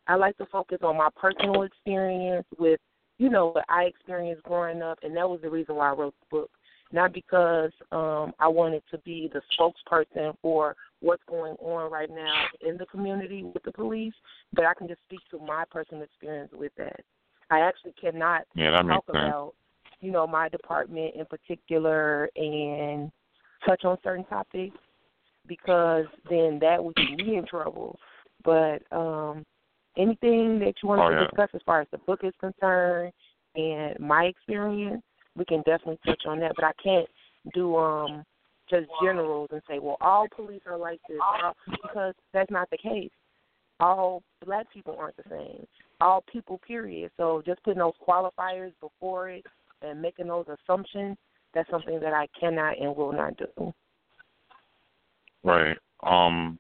I 0.09 0.15
like 0.15 0.37
to 0.39 0.47
focus 0.47 0.79
on 0.83 0.97
my 0.97 1.09
personal 1.17 1.63
experience 1.63 2.47
with, 2.59 2.81
you 3.19 3.29
know, 3.29 3.49
what 3.49 3.65
I 3.69 3.85
experienced 3.85 4.43
growing 4.45 4.83
up, 4.83 4.99
and 5.03 5.17
that 5.17 5.29
was 5.29 5.41
the 5.43 5.51
reason 5.51 5.77
why 5.77 5.91
I 5.91 5.95
wrote 5.95 6.15
the 6.21 6.37
book 6.39 6.51
not 6.93 7.13
because 7.13 7.73
um, 7.93 8.33
I 8.39 8.49
wanted 8.49 8.83
to 8.91 8.99
be 8.99 9.31
the 9.33 9.43
spokesperson 9.59 10.35
for 10.41 10.77
what's 11.01 11.23
going 11.29 11.55
on 11.55 11.91
right 11.91 12.09
now 12.09 12.45
in 12.67 12.77
the 12.77 12.87
community 12.87 13.43
with 13.43 13.63
the 13.65 13.73
police, 13.73 14.15
but 14.53 14.65
I 14.65 14.75
can 14.75 14.89
just 14.89 15.01
speak 15.07 15.21
to 15.31 15.39
my 15.39 15.65
personal 15.71 16.05
experience 16.05 16.53
with 16.55 16.73
that. 16.79 17.01
I 17.51 17.61
actually 17.61 17.95
cannot 18.01 18.43
yeah, 18.55 18.71
talk 18.83 19.05
about, 19.09 19.55
you 20.01 20.11
know, 20.11 20.27
my 20.27 20.49
department 20.49 21.15
in 21.15 21.27
particular 21.27 22.29
and 22.37 23.11
touch 23.65 23.85
on 23.85 23.99
certain 24.03 24.25
topics 24.25 24.77
because 25.47 26.07
then 26.29 26.59
that 26.61 26.83
would 26.83 26.97
get 26.97 27.25
me 27.25 27.37
in 27.37 27.47
trouble. 27.47 27.99
But 28.45 28.83
um 28.91 29.45
anything 29.97 30.59
that 30.61 30.75
you 30.83 30.89
want 30.89 31.01
oh, 31.01 31.11
to 31.11 31.17
yeah. 31.17 31.27
discuss 31.27 31.51
as 31.55 31.61
far 31.65 31.81
as 31.81 31.89
the 31.91 31.99
book 31.99 32.21
is 32.23 32.33
concerned 32.41 33.13
and 33.55 33.99
my 33.99 34.25
experience, 34.25 35.03
we 35.37 35.45
can 35.45 35.59
definitely 35.59 35.99
touch 36.05 36.23
on 36.27 36.41
that. 36.41 36.53
But 36.57 36.65
I 36.65 36.73
can't 36.83 37.09
do 37.55 37.77
um 37.77 38.25
just 38.69 38.87
generals 39.03 39.49
and 39.53 39.63
say, 39.69 39.79
well, 39.79 39.97
all 40.01 40.27
police 40.35 40.63
are 40.67 40.77
like 40.77 41.01
this, 41.09 41.19
because 41.83 42.15
that's 42.33 42.51
not 42.51 42.69
the 42.71 42.79
case. 42.79 43.11
All 43.79 44.23
black 44.45 44.67
people 44.73 44.97
aren't 44.99 45.17
the 45.17 45.23
same. 45.31 45.67
All 46.01 46.25
people, 46.31 46.59
period. 46.67 47.11
So 47.17 47.43
just 47.47 47.63
putting 47.63 47.79
those 47.79 47.93
qualifiers 48.07 48.73
before 48.81 49.31
it 49.31 49.45
and 49.83 50.03
making 50.03 50.27
those 50.27 50.47
assumptions, 50.49 51.17
that's 51.55 51.71
something 51.71 52.01
that 52.01 52.13
I 52.13 52.27
cannot 52.39 52.79
and 52.81 52.97
will 52.97 53.13
not 53.13 53.35
do. 53.37 53.73
Right. 55.45 55.77
Um. 56.03 56.59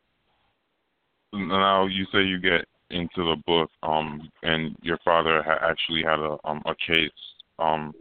Now 1.33 1.87
you 1.87 2.07
say 2.12 2.22
you 2.22 2.38
get 2.38 2.66
into 2.90 3.25
the 3.25 3.37
book, 3.46 3.70
um, 3.83 4.31
and 4.42 4.77
your 4.83 4.99
father 5.05 5.42
ha- 5.42 5.59
actually 5.62 6.03
had 6.03 6.18
a 6.18 6.37
um 6.44 6.62
a 6.66 6.75
case. 6.75 7.11
Um, 7.59 7.94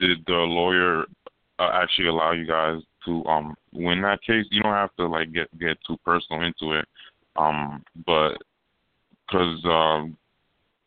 did 0.00 0.24
the 0.26 0.32
lawyer 0.32 1.04
uh, 1.58 1.70
actually 1.72 2.08
allow 2.08 2.32
you 2.32 2.46
guys 2.46 2.80
to 3.04 3.24
um 3.26 3.54
win 3.72 4.02
that 4.02 4.22
case? 4.22 4.46
You 4.50 4.62
don't 4.62 4.72
have 4.72 4.94
to 4.96 5.06
like 5.06 5.32
get 5.32 5.56
get 5.58 5.78
too 5.86 5.96
personal 6.04 6.42
into 6.42 6.72
it, 6.72 6.86
um, 7.36 7.84
but 8.06 8.38
because 9.26 9.62
um, 9.64 10.16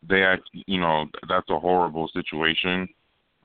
they 0.07 0.23
act, 0.23 0.43
you 0.53 0.79
know, 0.79 1.05
that's 1.29 1.49
a 1.49 1.59
horrible 1.59 2.09
situation. 2.13 2.87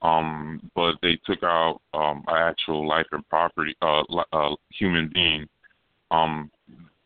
Um, 0.01 0.69
but 0.75 0.95
they 1.01 1.19
took 1.25 1.41
out 1.43 1.81
um 1.93 2.23
an 2.27 2.35
actual 2.37 2.87
life 2.87 3.07
and 3.11 3.27
property, 3.29 3.75
uh, 3.81 4.03
uh 4.31 4.55
human 4.69 5.09
being. 5.13 5.47
Um, 6.11 6.51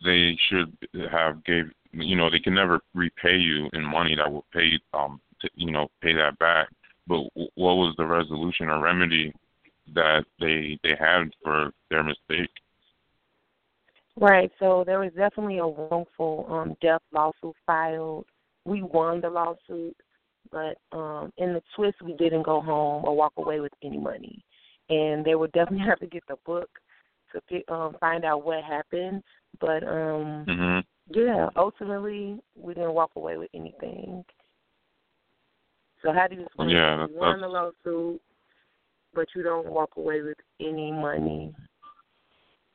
they 0.04 0.38
should 0.50 0.76
have 1.12 1.44
gave 1.46 1.72
you 1.93 2.15
know 2.15 2.30
they 2.30 2.39
can 2.39 2.54
never 2.54 2.80
repay 2.93 3.36
you 3.36 3.69
in 3.73 3.84
money 3.84 4.15
that 4.15 4.32
will 4.32 4.45
pay 4.54 4.80
um 4.93 5.19
to, 5.39 5.49
you 5.56 5.71
know 5.71 5.89
pay 6.01 6.13
that 6.13 6.38
back 6.39 6.69
but 7.08 7.23
what 7.34 7.75
was 7.75 7.93
the 7.97 8.06
resolution 8.06 8.69
or 8.69 8.80
remedy 8.80 9.34
that 9.93 10.23
they 10.39 10.80
they 10.84 10.95
had 10.97 11.32
for 11.43 11.71
their 11.89 12.04
mistake? 12.04 12.49
Right. 14.17 14.51
So 14.60 14.84
there 14.86 14.99
was 14.99 15.12
definitely 15.15 15.58
a 15.58 15.65
wrongful 15.65 16.45
um, 16.49 16.75
death 16.82 17.01
lawsuit 17.13 17.56
filed. 17.65 18.25
We 18.65 18.84
won 18.84 19.21
the 19.21 19.30
lawsuit, 19.30 19.95
but 20.51 20.77
um 20.91 21.32
in 21.38 21.54
the 21.54 21.62
twist 21.75 22.01
we 22.01 22.13
didn't 22.13 22.43
go 22.43 22.62
home 22.62 23.04
or 23.06 23.15
walk 23.15 23.34
away 23.38 23.60
with 23.60 23.73
any 23.84 23.97
money. 23.97 24.43
And 24.89 25.25
they 25.25 25.36
would 25.36 25.51
definitely 25.51 25.86
have 25.89 25.99
to 25.99 26.08
get 26.08 26.23
the 26.27 26.38
book 26.45 26.69
to 27.34 27.41
pick, 27.49 27.69
um 27.69 27.95
find 27.99 28.23
out 28.23 28.45
what 28.45 28.63
happened. 28.63 29.23
But 29.60 29.84
um 29.84 30.45
hmm 30.47 30.80
yeah, 31.13 31.50
ultimately 31.56 32.39
we 32.56 32.74
didn't 32.74 32.93
walk 32.93 33.12
away 33.15 33.38
with 33.38 33.50
anything. 33.54 34.24
So 36.02 36.12
how 36.12 36.28
do 36.28 36.36
you 36.36 36.45
explain 36.45 36.69
Yeah, 36.69 36.97
that's- 36.97 37.10
you 37.10 37.17
won 37.17 37.41
the 37.41 37.47
lawsuit 37.47 38.21
but 39.13 39.28
you 39.36 39.43
don't 39.43 39.67
walk 39.67 39.89
away 39.97 40.21
with 40.21 40.38
any 40.60 40.91
money, 40.91 41.54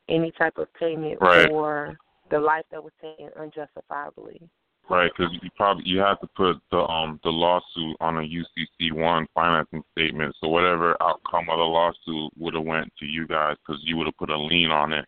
any 0.09 0.31
type 0.33 0.59
of 0.59 0.73
payment 0.75 1.21
Right. 1.21 1.49
for 1.49 1.97
the 2.29 2.39
life 2.39 2.67
that 2.71 2.83
was 2.83 2.93
taken 3.01 3.31
unjustifiably. 3.37 4.49
Right, 4.89 5.11
because 5.17 5.33
you 5.43 5.51
probably 5.57 5.85
you 5.85 5.99
have 5.99 6.21
to 6.21 6.29
put 6.29 6.61
the 6.71 6.87
um 6.89 7.19
the 7.25 7.33
lawsuit 7.33 7.97
on 8.01 8.19
a 8.19 8.23
UCC 8.23 8.93
one 8.93 9.27
financing 9.35 9.83
statement. 9.93 10.37
So 10.41 10.49
whatever 10.49 10.97
outcome 11.03 11.51
of 11.51 11.59
the 11.59 11.65
lawsuit 11.65 12.33
would 12.37 12.55
have 12.55 12.63
went 12.65 12.95
to 12.99 13.07
you 13.07 13.27
guys 13.27 13.57
because 13.59 13.83
you 13.83 13.97
would 13.97 14.07
have 14.07 14.17
put 14.17 14.31
a 14.31 14.37
lien 14.37 14.71
on 14.71 14.93
it. 14.93 15.05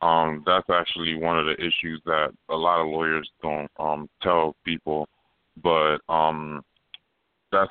Um, 0.00 0.44
that's 0.46 0.68
actually 0.70 1.16
one 1.16 1.38
of 1.38 1.46
the 1.46 1.54
issues 1.54 2.00
that 2.06 2.28
a 2.48 2.54
lot 2.54 2.80
of 2.80 2.86
lawyers 2.86 3.28
don't 3.42 3.70
um 3.78 4.08
tell 4.22 4.54
people, 4.64 5.08
but 5.62 5.98
um 6.08 6.62
that's 7.50 7.70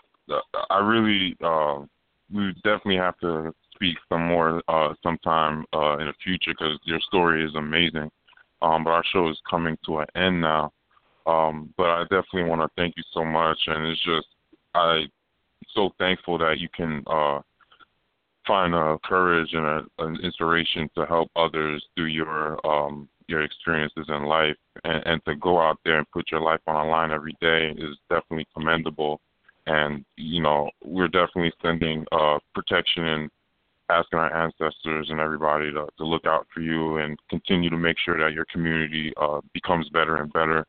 I 0.70 0.80
really 0.80 1.38
uh 1.44 1.80
we 2.34 2.54
definitely 2.64 2.98
have 2.98 3.18
to 3.20 3.54
speak 3.74 3.98
some 4.10 4.28
more 4.28 4.62
uh 4.68 4.94
sometime 5.02 5.64
uh 5.74 5.98
in 6.00 6.08
the 6.08 6.14
future 6.22 6.52
because 6.52 6.78
your 6.84 7.00
story 7.00 7.46
is 7.46 7.56
amazing. 7.56 8.12
Um, 8.62 8.84
but 8.84 8.90
our 8.90 9.04
show 9.14 9.30
is 9.30 9.40
coming 9.50 9.78
to 9.86 10.00
an 10.00 10.08
end 10.16 10.42
now. 10.42 10.74
Um, 11.28 11.74
but 11.78 11.88
I 11.90 12.04
definitely 12.04 12.46
want 12.46 12.62
to 12.62 12.70
thank 12.76 12.96
you 12.98 13.04
so 13.14 13.24
much, 13.24 13.58
and 13.68 13.86
it's 13.86 14.04
just 14.04 14.28
I'm 14.74 15.08
so 15.74 15.92
thankful 16.00 16.38
that 16.40 16.60
you 16.60 16.70
can 16.76 17.04
uh, 17.08 17.40
find 18.48 18.74
uh, 18.74 18.98
courage 19.04 19.50
and 19.54 19.66
a, 19.66 19.82
an 20.00 20.18
inspiration 20.24 20.90
to 20.96 21.06
help 21.06 21.30
others 21.36 21.86
through 21.96 22.08
your 22.08 22.66
um, 22.66 23.08
your 23.28 23.44
experiences 23.44 24.06
in 24.08 24.24
life, 24.24 24.56
and, 24.86 25.06
and 25.06 25.26
to 25.26 25.36
go 25.36 25.60
out 25.60 25.78
there 25.84 25.98
and 25.98 26.10
put 26.12 26.32
your 26.32 26.40
life 26.40 26.62
on 26.66 26.86
the 26.86 26.92
line 26.92 27.12
every 27.12 27.36
day 27.42 27.74
is 27.78 27.98
definitely 28.10 28.48
commendable. 28.56 29.20
And 29.66 30.06
you 30.16 30.42
know, 30.42 30.70
we're 30.84 31.10
definitely 31.10 31.52
sending 31.62 32.06
uh, 32.12 32.40
protection 32.56 33.04
and 33.04 33.30
asking 33.90 34.20
our 34.20 34.34
ancestors 34.34 35.08
and 35.10 35.20
everybody 35.20 35.72
to, 35.72 35.88
to 35.98 36.04
look 36.04 36.26
out 36.26 36.46
for 36.54 36.62
you 36.62 36.98
and 36.98 37.18
continue 37.30 37.70
to 37.70 37.78
make 37.78 37.98
sure 38.04 38.18
that 38.18 38.34
your 38.34 38.46
community 38.52 39.14
uh, 39.22 39.40
becomes 39.54 39.88
better 39.90 40.18
and 40.18 40.32
better. 40.34 40.66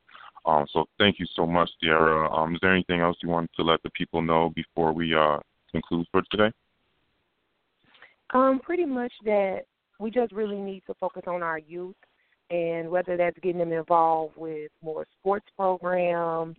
Um, 0.47 0.67
so 0.73 0.87
thank 0.99 1.19
you 1.19 1.27
so 1.35 1.47
much, 1.47 1.69
Cierra. 1.81 2.33
Um, 2.33 2.55
is 2.55 2.61
there 2.63 2.73
anything 2.73 3.01
else 3.01 3.17
you 3.23 3.29
want 3.29 3.51
to 3.57 3.63
let 3.63 3.83
the 3.83 3.91
people 3.91 4.23
know 4.23 4.51
before 4.55 4.93
we 4.93 5.15
uh, 5.15 5.39
conclude 5.73 6.07
for 6.11 6.23
today? 6.31 6.51
Um, 8.35 8.61
pretty 8.63 8.85
much 8.85 9.13
that 9.25 9.63
we 9.99 10.11
just 10.11 10.33
really 10.33 10.61
need 10.61 10.83
to 10.87 10.95
focus 10.95 11.23
on 11.27 11.43
our 11.43 11.59
youth 11.59 11.97
and 12.51 12.91
whether 12.91 13.17
that's 13.17 13.39
getting 13.41 13.59
them 13.59 13.73
involved 13.73 14.37
with 14.37 14.71
more 14.83 15.07
sports 15.19 15.47
programs, 15.57 16.57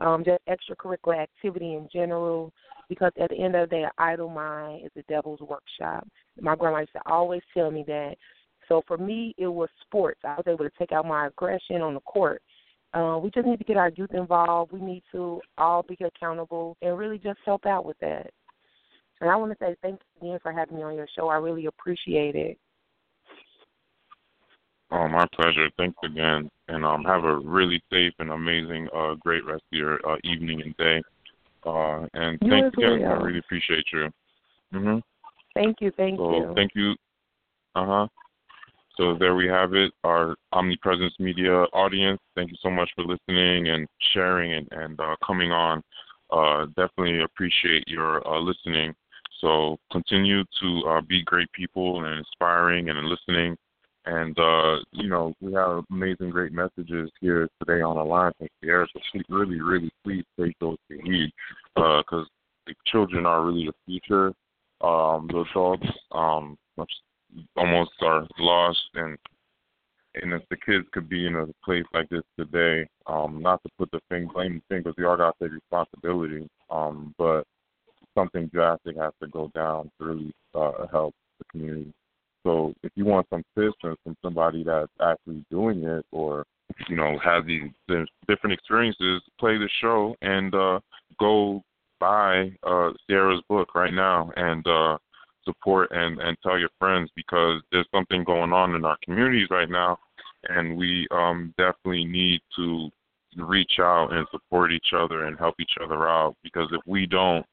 um, 0.00 0.24
just 0.24 0.40
extracurricular 0.48 1.22
activity 1.22 1.74
in 1.74 1.88
general, 1.92 2.52
because 2.88 3.12
at 3.20 3.30
the 3.30 3.36
end 3.36 3.54
of 3.54 3.68
the 3.68 3.76
day, 3.76 3.84
idle 3.98 4.28
mind 4.28 4.84
is 4.84 4.90
the 4.94 5.02
devil's 5.08 5.40
workshop. 5.40 6.06
My 6.40 6.54
grandma 6.54 6.80
used 6.80 6.92
to 6.92 7.00
always 7.06 7.42
tell 7.54 7.70
me 7.70 7.84
that. 7.86 8.16
So 8.68 8.82
for 8.86 8.98
me, 8.98 9.34
it 9.38 9.46
was 9.46 9.68
sports. 9.82 10.20
I 10.24 10.36
was 10.36 10.44
able 10.46 10.64
to 10.64 10.70
take 10.78 10.92
out 10.92 11.06
my 11.06 11.28
aggression 11.28 11.82
on 11.82 11.94
the 11.94 12.00
court. 12.00 12.42
Uh, 12.94 13.18
we 13.22 13.30
just 13.30 13.46
need 13.46 13.58
to 13.58 13.64
get 13.64 13.76
our 13.76 13.90
youth 13.90 14.14
involved. 14.14 14.72
We 14.72 14.80
need 14.80 15.02
to 15.12 15.40
all 15.58 15.82
be 15.82 15.96
accountable 16.00 16.76
and 16.82 16.96
really 16.96 17.18
just 17.18 17.38
help 17.44 17.66
out 17.66 17.84
with 17.84 17.98
that. 18.00 18.30
And 19.20 19.30
I 19.30 19.36
want 19.36 19.52
to 19.52 19.58
say 19.58 19.74
thanks 19.82 20.04
again 20.20 20.38
for 20.42 20.52
having 20.52 20.76
me 20.76 20.82
on 20.82 20.94
your 20.94 21.08
show. 21.16 21.28
I 21.28 21.36
really 21.36 21.66
appreciate 21.66 22.34
it. 22.34 22.58
Oh, 24.90 25.08
my 25.08 25.26
pleasure. 25.34 25.68
Thanks 25.76 25.96
again, 26.04 26.48
and 26.68 26.84
um, 26.84 27.02
have 27.04 27.24
a 27.24 27.38
really 27.38 27.82
safe 27.90 28.12
and 28.20 28.30
amazing, 28.30 28.88
uh, 28.94 29.14
great 29.14 29.44
rest 29.44 29.64
of 29.72 29.78
your 29.78 29.94
uh, 30.08 30.16
evening 30.22 30.62
and 30.62 30.76
day. 30.76 31.02
Uh, 31.64 32.06
and 32.14 32.38
thank 32.38 32.42
You 32.42 32.50
thanks 32.50 32.78
again. 32.78 33.00
well. 33.02 33.12
I 33.12 33.22
really 33.22 33.38
appreciate 33.40 33.84
you. 33.92 34.10
Mhm. 34.72 35.02
Thank 35.54 35.80
you, 35.80 35.90
thank 35.96 36.18
So 36.18 36.30
you. 36.30 36.52
thank 36.54 36.72
you. 36.76 36.94
Uh 37.74 37.86
huh. 37.86 38.08
So 38.96 39.16
there 39.18 39.34
we 39.34 39.46
have 39.48 39.74
it, 39.74 39.92
our 40.04 40.36
Omnipresence 40.52 41.14
Media 41.18 41.64
audience. 41.72 42.20
Thank 42.34 42.50
you 42.50 42.56
so 42.62 42.70
much 42.70 42.90
for 42.94 43.04
listening 43.04 43.68
and 43.68 43.86
sharing 44.14 44.54
and, 44.54 44.68
and 44.70 45.00
uh, 45.00 45.16
coming 45.26 45.52
on. 45.52 45.82
Uh, 46.30 46.66
definitely 46.76 47.22
appreciate 47.22 47.84
your 47.86 48.26
uh, 48.26 48.38
listening. 48.38 48.94
So 49.40 49.78
continue 49.92 50.44
to 50.60 50.82
uh, 50.88 51.00
be 51.00 51.22
great 51.22 51.50
people 51.52 52.04
and 52.04 52.18
inspiring 52.18 52.88
and 52.88 52.98
listening. 53.06 53.56
And 54.06 54.38
uh, 54.38 54.78
you 54.92 55.08
know 55.08 55.34
we 55.40 55.52
have 55.54 55.84
amazing, 55.90 56.30
great 56.30 56.52
messages 56.52 57.10
here 57.20 57.48
today 57.60 57.82
on 57.82 57.96
the 57.96 58.04
line 58.04 58.32
from 58.38 58.48
Cierra. 58.62 58.86
So 58.92 59.00
please, 59.12 59.24
really, 59.28 59.60
really 59.60 59.90
please 60.04 60.24
take 60.40 60.56
those 60.60 60.78
to 60.90 60.98
heed 61.02 61.32
because 61.74 62.26
the 62.66 62.74
children 62.86 63.26
are 63.26 63.44
really 63.44 63.66
the 63.66 63.74
future. 63.84 64.32
Um, 64.80 65.28
the 65.32 65.44
adults 65.50 65.86
um, 66.12 66.56
almost 67.56 67.90
are 68.02 68.26
lost 68.38 68.78
and 68.94 69.18
and 70.22 70.32
if 70.32 70.42
the 70.48 70.56
kids 70.56 70.86
could 70.92 71.08
be 71.08 71.26
in 71.26 71.36
a 71.36 71.46
place 71.62 71.84
like 71.92 72.08
this 72.08 72.22
today, 72.38 72.88
um, 73.06 73.42
not 73.42 73.62
to 73.62 73.68
put 73.76 73.90
the 73.90 74.00
thing 74.08 74.28
blame 74.32 74.62
the 74.68 74.74
thing 74.74 74.82
because 74.82 74.96
we 74.96 75.04
all 75.04 75.16
got 75.16 75.38
to 75.38 75.44
take 75.44 75.52
responsibility. 75.52 76.48
Um, 76.70 77.14
but 77.18 77.44
something 78.16 78.48
drastic 78.52 78.96
has 78.96 79.12
to 79.22 79.28
go 79.28 79.50
down 79.54 79.90
to 79.98 80.04
really 80.04 80.32
uh, 80.54 80.86
help 80.90 81.14
the 81.38 81.44
community. 81.52 81.92
So 82.44 82.74
if 82.82 82.92
you 82.94 83.04
want 83.04 83.26
some 83.30 83.44
assistance 83.56 83.98
from 84.02 84.16
somebody 84.22 84.64
that's 84.64 84.90
actually 85.00 85.44
doing 85.50 85.84
it 85.84 86.04
or 86.12 86.44
you 86.88 86.96
know 86.96 87.18
has 87.22 87.44
these 87.44 87.70
different 88.28 88.54
experiences, 88.54 89.22
play 89.38 89.58
the 89.58 89.68
show 89.80 90.14
and 90.22 90.54
uh, 90.54 90.80
go 91.18 91.62
buy 91.98 92.52
uh, 92.62 92.90
Cierra's 93.06 93.42
book 93.48 93.74
right 93.74 93.92
now 93.92 94.30
and 94.36 94.66
uh, 94.66 94.96
support 95.44 95.90
and 95.92 96.20
and 96.20 96.36
tell 96.42 96.58
your 96.58 96.70
friends 96.78 97.10
because 97.16 97.60
there's 97.72 97.88
something 97.92 98.24
going 98.24 98.52
on 98.52 98.74
in 98.74 98.84
our 98.84 98.96
communities 99.04 99.48
right 99.50 99.70
now, 99.70 99.98
and 100.48 100.76
we 100.76 101.06
um, 101.10 101.52
definitely 101.58 102.04
need 102.04 102.40
to 102.54 102.90
reach 103.38 103.78
out 103.80 104.12
and 104.12 104.26
support 104.30 104.72
each 104.72 104.92
other 104.96 105.24
and 105.24 105.38
help 105.38 105.56
each 105.60 105.76
other 105.82 106.08
out 106.08 106.34
because 106.42 106.68
if 106.72 106.80
we 106.86 107.06
don't 107.06 107.44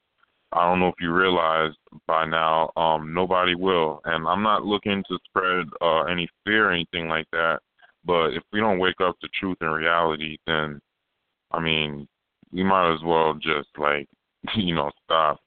I 0.54 0.68
don't 0.68 0.78
know 0.78 0.88
if 0.88 0.94
you 1.00 1.12
realize 1.12 1.72
by 2.06 2.24
now, 2.24 2.70
um, 2.76 3.12
nobody 3.12 3.56
will. 3.56 4.00
And 4.04 4.26
I'm 4.26 4.42
not 4.42 4.64
looking 4.64 5.02
to 5.08 5.18
spread 5.24 5.66
uh, 5.80 6.04
any 6.04 6.28
fear 6.44 6.68
or 6.68 6.72
anything 6.72 7.08
like 7.08 7.26
that. 7.32 7.58
But 8.04 8.34
if 8.34 8.42
we 8.52 8.60
don't 8.60 8.78
wake 8.78 9.00
up 9.02 9.18
to 9.20 9.28
truth 9.38 9.56
and 9.60 9.74
reality, 9.74 10.38
then, 10.46 10.80
I 11.50 11.60
mean, 11.60 12.06
we 12.52 12.62
might 12.62 12.94
as 12.94 13.00
well 13.04 13.34
just 13.34 13.68
like, 13.78 14.06
you 14.56 14.74
know, 14.74 14.90
stop. 15.04 15.40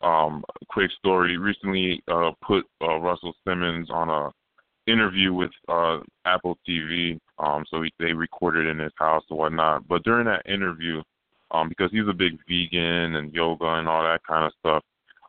Um, 0.00 0.44
quick 0.68 0.90
story: 0.98 1.38
recently, 1.38 2.02
uh, 2.10 2.32
put 2.46 2.64
uh, 2.82 2.98
Russell 2.98 3.32
Simmons 3.46 3.88
on 3.90 4.10
a 4.10 4.30
interview 4.90 5.32
with 5.32 5.50
uh, 5.68 5.98
Apple 6.26 6.58
TV. 6.68 7.18
Um, 7.38 7.64
so 7.70 7.82
he, 7.82 7.92
they 7.98 8.12
recorded 8.12 8.66
in 8.66 8.78
his 8.78 8.92
house 8.96 9.22
and 9.30 9.38
whatnot. 9.38 9.88
But 9.88 10.02
during 10.04 10.26
that 10.26 10.46
interview, 10.46 11.02
um, 11.50 11.68
because 11.68 11.90
he's 11.90 12.08
a 12.08 12.12
big 12.12 12.38
vegan 12.48 13.16
and 13.16 13.32
yoga 13.32 13.66
and 13.66 13.88
all 13.88 14.02
that 14.02 14.22
kind 14.26 14.44
of 14.44 14.52
stuff. 14.60 14.82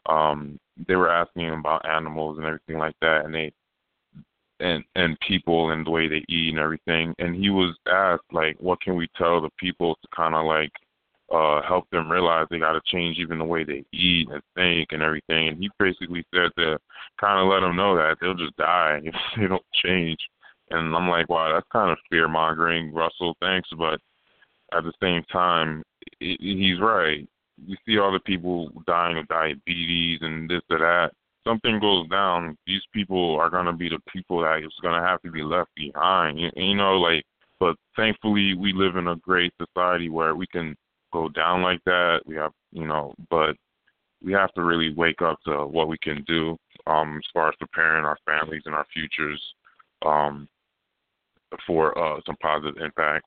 Um, 0.07 0.59
they 0.87 0.95
were 0.95 1.09
asking 1.09 1.43
him 1.43 1.59
about 1.59 1.87
animals 1.87 2.37
and 2.37 2.45
everything 2.45 2.77
like 2.77 2.95
that, 3.01 3.25
and 3.25 3.33
they 3.33 3.51
and 4.59 4.83
and 4.95 5.17
people 5.27 5.71
and 5.71 5.85
the 5.85 5.91
way 5.91 6.07
they 6.07 6.23
eat 6.29 6.49
and 6.49 6.59
everything. 6.59 7.13
And 7.19 7.35
he 7.35 7.49
was 7.49 7.75
asked 7.91 8.31
like, 8.31 8.55
what 8.59 8.81
can 8.81 8.95
we 8.95 9.07
tell 9.17 9.41
the 9.41 9.49
people 9.59 9.95
to 9.95 10.07
kind 10.15 10.35
of 10.35 10.45
like 10.45 10.71
uh 11.33 11.61
help 11.67 11.89
them 11.89 12.11
realize 12.11 12.45
they 12.49 12.59
got 12.59 12.73
to 12.73 12.81
change 12.85 13.17
even 13.17 13.39
the 13.39 13.43
way 13.43 13.63
they 13.63 13.83
eat 13.91 14.29
and 14.29 14.41
think 14.55 14.89
and 14.91 15.01
everything. 15.01 15.47
And 15.49 15.57
he 15.57 15.69
basically 15.79 16.23
said 16.33 16.51
to 16.57 16.77
kind 17.19 17.39
of 17.39 17.47
let 17.47 17.61
them 17.61 17.75
know 17.75 17.95
that 17.95 18.17
they'll 18.21 18.35
just 18.35 18.55
die 18.57 19.01
if 19.03 19.15
they 19.37 19.47
don't 19.47 19.63
change. 19.83 20.19
And 20.71 20.95
I'm 20.95 21.09
like, 21.09 21.29
wow, 21.29 21.53
that's 21.53 21.67
kind 21.71 21.91
of 21.91 21.97
fear 22.09 22.27
mongering, 22.27 22.91
Russell. 22.93 23.35
Thanks, 23.39 23.69
but 23.77 23.99
at 24.73 24.83
the 24.83 24.93
same 25.01 25.23
time, 25.31 25.83
he's 26.19 26.79
right. 26.79 27.27
We 27.67 27.77
see 27.85 27.97
all 27.97 28.11
the 28.11 28.19
people 28.19 28.69
dying 28.85 29.17
of 29.17 29.27
diabetes 29.27 30.19
and 30.21 30.49
this 30.49 30.61
or 30.69 30.79
that. 30.79 31.11
Something 31.47 31.79
goes 31.79 32.09
down, 32.09 32.57
these 32.65 32.81
people 32.93 33.35
are 33.35 33.49
gonna 33.49 33.73
be 33.73 33.89
the 33.89 33.99
people 34.11 34.41
that 34.41 34.63
is 34.63 34.73
gonna 34.81 35.05
have 35.05 35.21
to 35.21 35.31
be 35.31 35.43
left 35.43 35.69
behind. 35.75 36.39
You, 36.39 36.49
you 36.55 36.75
know, 36.75 36.97
like. 36.97 37.23
But 37.57 37.77
thankfully, 37.95 38.53
we 38.53 38.73
live 38.73 38.97
in 38.97 39.07
a 39.07 39.15
great 39.15 39.53
society 39.57 40.09
where 40.09 40.35
we 40.35 40.45
can 40.45 40.75
go 41.13 41.29
down 41.29 41.61
like 41.61 41.79
that. 41.85 42.19
We 42.25 42.35
have, 42.35 42.51
you 42.73 42.85
know, 42.85 43.13
but 43.29 43.55
we 44.21 44.33
have 44.33 44.53
to 44.55 44.63
really 44.63 44.93
wake 44.93 45.21
up 45.21 45.39
to 45.45 45.65
what 45.65 45.87
we 45.87 45.97
can 45.99 46.23
do 46.27 46.57
um, 46.87 47.17
as 47.17 47.31
far 47.33 47.47
as 47.47 47.55
preparing 47.59 48.03
our 48.03 48.17
families 48.25 48.63
and 48.65 48.75
our 48.75 48.85
futures 48.93 49.41
um, 50.05 50.49
for 51.65 51.97
uh, 51.97 52.19
some 52.25 52.35
positive 52.41 52.81
impact. 52.81 53.25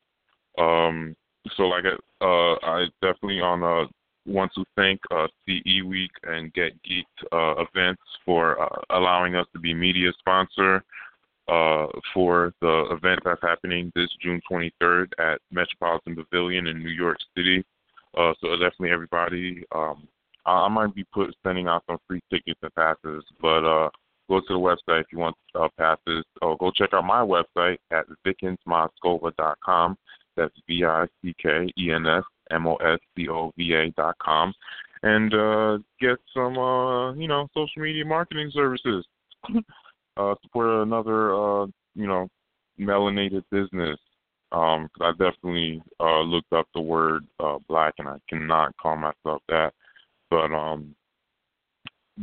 Um, 0.58 1.14
so 1.56 1.64
like 1.64 1.84
uh 2.20 2.54
I 2.66 2.86
definitely 3.02 3.40
on 3.40 3.62
uh 3.62 3.88
want 4.26 4.52
to 4.54 4.64
thank 4.76 5.00
uh, 5.10 5.26
CE 5.46 5.82
Week 5.86 6.10
and 6.24 6.52
Get 6.52 6.72
Geeked 6.82 7.04
uh, 7.32 7.64
events 7.64 8.02
for 8.24 8.60
uh, 8.60 8.82
allowing 8.90 9.34
us 9.34 9.46
to 9.54 9.58
be 9.58 9.72
media 9.72 10.10
sponsor 10.18 10.84
uh, 11.48 11.86
for 12.12 12.52
the 12.60 12.84
event 12.90 13.20
that's 13.24 13.40
happening 13.42 13.90
this 13.94 14.10
June 14.22 14.40
23rd 14.50 15.06
at 15.18 15.40
Metropolitan 15.50 16.14
Pavilion 16.14 16.66
in 16.66 16.78
New 16.82 16.90
York 16.90 17.16
City. 17.36 17.64
Uh, 18.16 18.32
so 18.40 18.50
definitely 18.52 18.90
everybody. 18.90 19.64
Um, 19.74 20.06
I, 20.44 20.52
I 20.52 20.68
might 20.68 20.94
be 20.94 21.04
put 21.04 21.34
sending 21.42 21.66
out 21.66 21.84
some 21.86 21.98
free 22.06 22.20
tickets 22.30 22.60
and 22.62 22.74
passes, 22.74 23.24
but 23.40 23.64
uh, 23.64 23.88
go 24.28 24.40
to 24.40 24.46
the 24.48 24.54
website 24.54 25.00
if 25.00 25.06
you 25.10 25.18
want 25.18 25.36
uh, 25.54 25.68
passes. 25.78 26.24
Or 26.42 26.56
go 26.58 26.70
check 26.70 26.90
out 26.92 27.04
my 27.04 27.20
website 27.20 27.78
at 27.90 28.04
vickensmoskova.com. 28.26 29.96
That's 30.38 30.54
V 30.66 30.84
I 30.84 31.06
C 31.22 31.34
K 31.42 31.68
E 31.76 31.90
N 31.92 32.06
S 32.06 32.22
M 32.50 32.66
O 32.66 32.76
S 32.76 32.98
C 33.16 33.28
O 33.28 33.52
V 33.56 33.72
A 33.74 33.90
dot 33.90 34.16
com, 34.22 34.54
and 35.02 35.34
uh, 35.34 35.78
get 36.00 36.18
some 36.32 36.56
uh, 36.56 37.12
you 37.14 37.28
know 37.28 37.48
social 37.54 37.82
media 37.82 38.04
marketing 38.04 38.50
services. 38.54 39.04
uh, 40.16 40.34
support 40.42 40.86
another 40.86 41.34
uh, 41.34 41.66
you 41.94 42.06
know 42.06 42.28
melanated 42.80 43.42
business. 43.50 43.98
Um, 44.50 44.88
cause 44.96 45.02
I 45.02 45.10
definitely 45.10 45.82
uh, 46.00 46.20
looked 46.20 46.54
up 46.54 46.68
the 46.74 46.80
word 46.80 47.26
uh, 47.38 47.58
black, 47.68 47.94
and 47.98 48.08
I 48.08 48.16
cannot 48.30 48.74
call 48.78 48.96
myself 48.96 49.42
that. 49.48 49.72
But 50.30 50.52
um, 50.52 50.94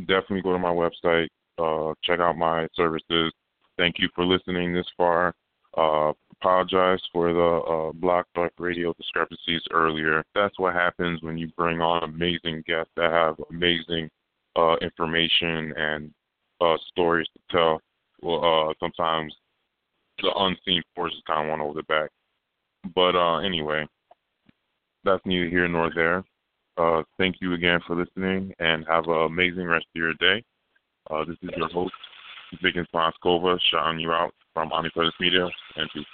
definitely 0.00 0.42
go 0.42 0.52
to 0.52 0.58
my 0.58 0.72
website, 0.72 1.28
uh, 1.58 1.94
check 2.02 2.20
out 2.20 2.36
my 2.36 2.66
services. 2.74 3.32
Thank 3.78 3.96
you 3.98 4.08
for 4.14 4.24
listening 4.24 4.72
this 4.72 4.86
far. 4.96 5.34
Uh, 5.76 6.12
apologize 6.40 7.00
for 7.12 7.32
the 7.32 7.40
uh, 7.40 7.92
Blog 7.92 8.24
Talk 8.34 8.52
Radio 8.58 8.92
discrepancies 8.94 9.62
earlier. 9.72 10.22
That's 10.34 10.58
what 10.58 10.74
happens 10.74 11.22
when 11.22 11.38
you 11.38 11.48
bring 11.56 11.80
on 11.80 12.02
amazing 12.02 12.62
guests 12.66 12.92
that 12.96 13.10
have 13.10 13.36
amazing 13.50 14.10
uh, 14.56 14.76
information 14.76 15.72
and 15.76 16.10
uh, 16.60 16.76
stories 16.88 17.26
to 17.34 17.56
tell. 17.56 17.80
Well, 18.22 18.70
uh, 18.70 18.74
sometimes 18.80 19.34
the 20.22 20.32
unseen 20.36 20.82
forces 20.94 21.20
kind 21.26 21.46
of 21.46 21.50
went 21.50 21.62
over 21.62 21.74
the 21.74 21.82
back. 21.84 22.10
But 22.94 23.16
uh, 23.16 23.38
anyway, 23.38 23.86
that's 25.04 25.24
neither 25.26 25.48
here 25.48 25.68
nor 25.68 25.90
there. 25.94 26.24
Uh, 26.78 27.02
thank 27.18 27.36
you 27.40 27.54
again 27.54 27.80
for 27.86 27.96
listening 27.96 28.52
and 28.58 28.84
have 28.88 29.06
an 29.06 29.26
amazing 29.26 29.64
rest 29.64 29.86
of 29.94 29.98
your 29.98 30.14
day. 30.14 30.42
Uh, 31.10 31.24
this 31.24 31.36
is 31.42 31.50
your 31.56 31.68
host, 31.68 31.94
Vickens 32.62 32.88
Moscova, 32.94 33.58
shouting 33.70 34.00
you 34.00 34.12
out 34.12 34.34
from 34.52 34.72
Omnipresence 34.72 35.14
Media, 35.20 35.48
and 35.76 35.88
peace. 35.94 36.04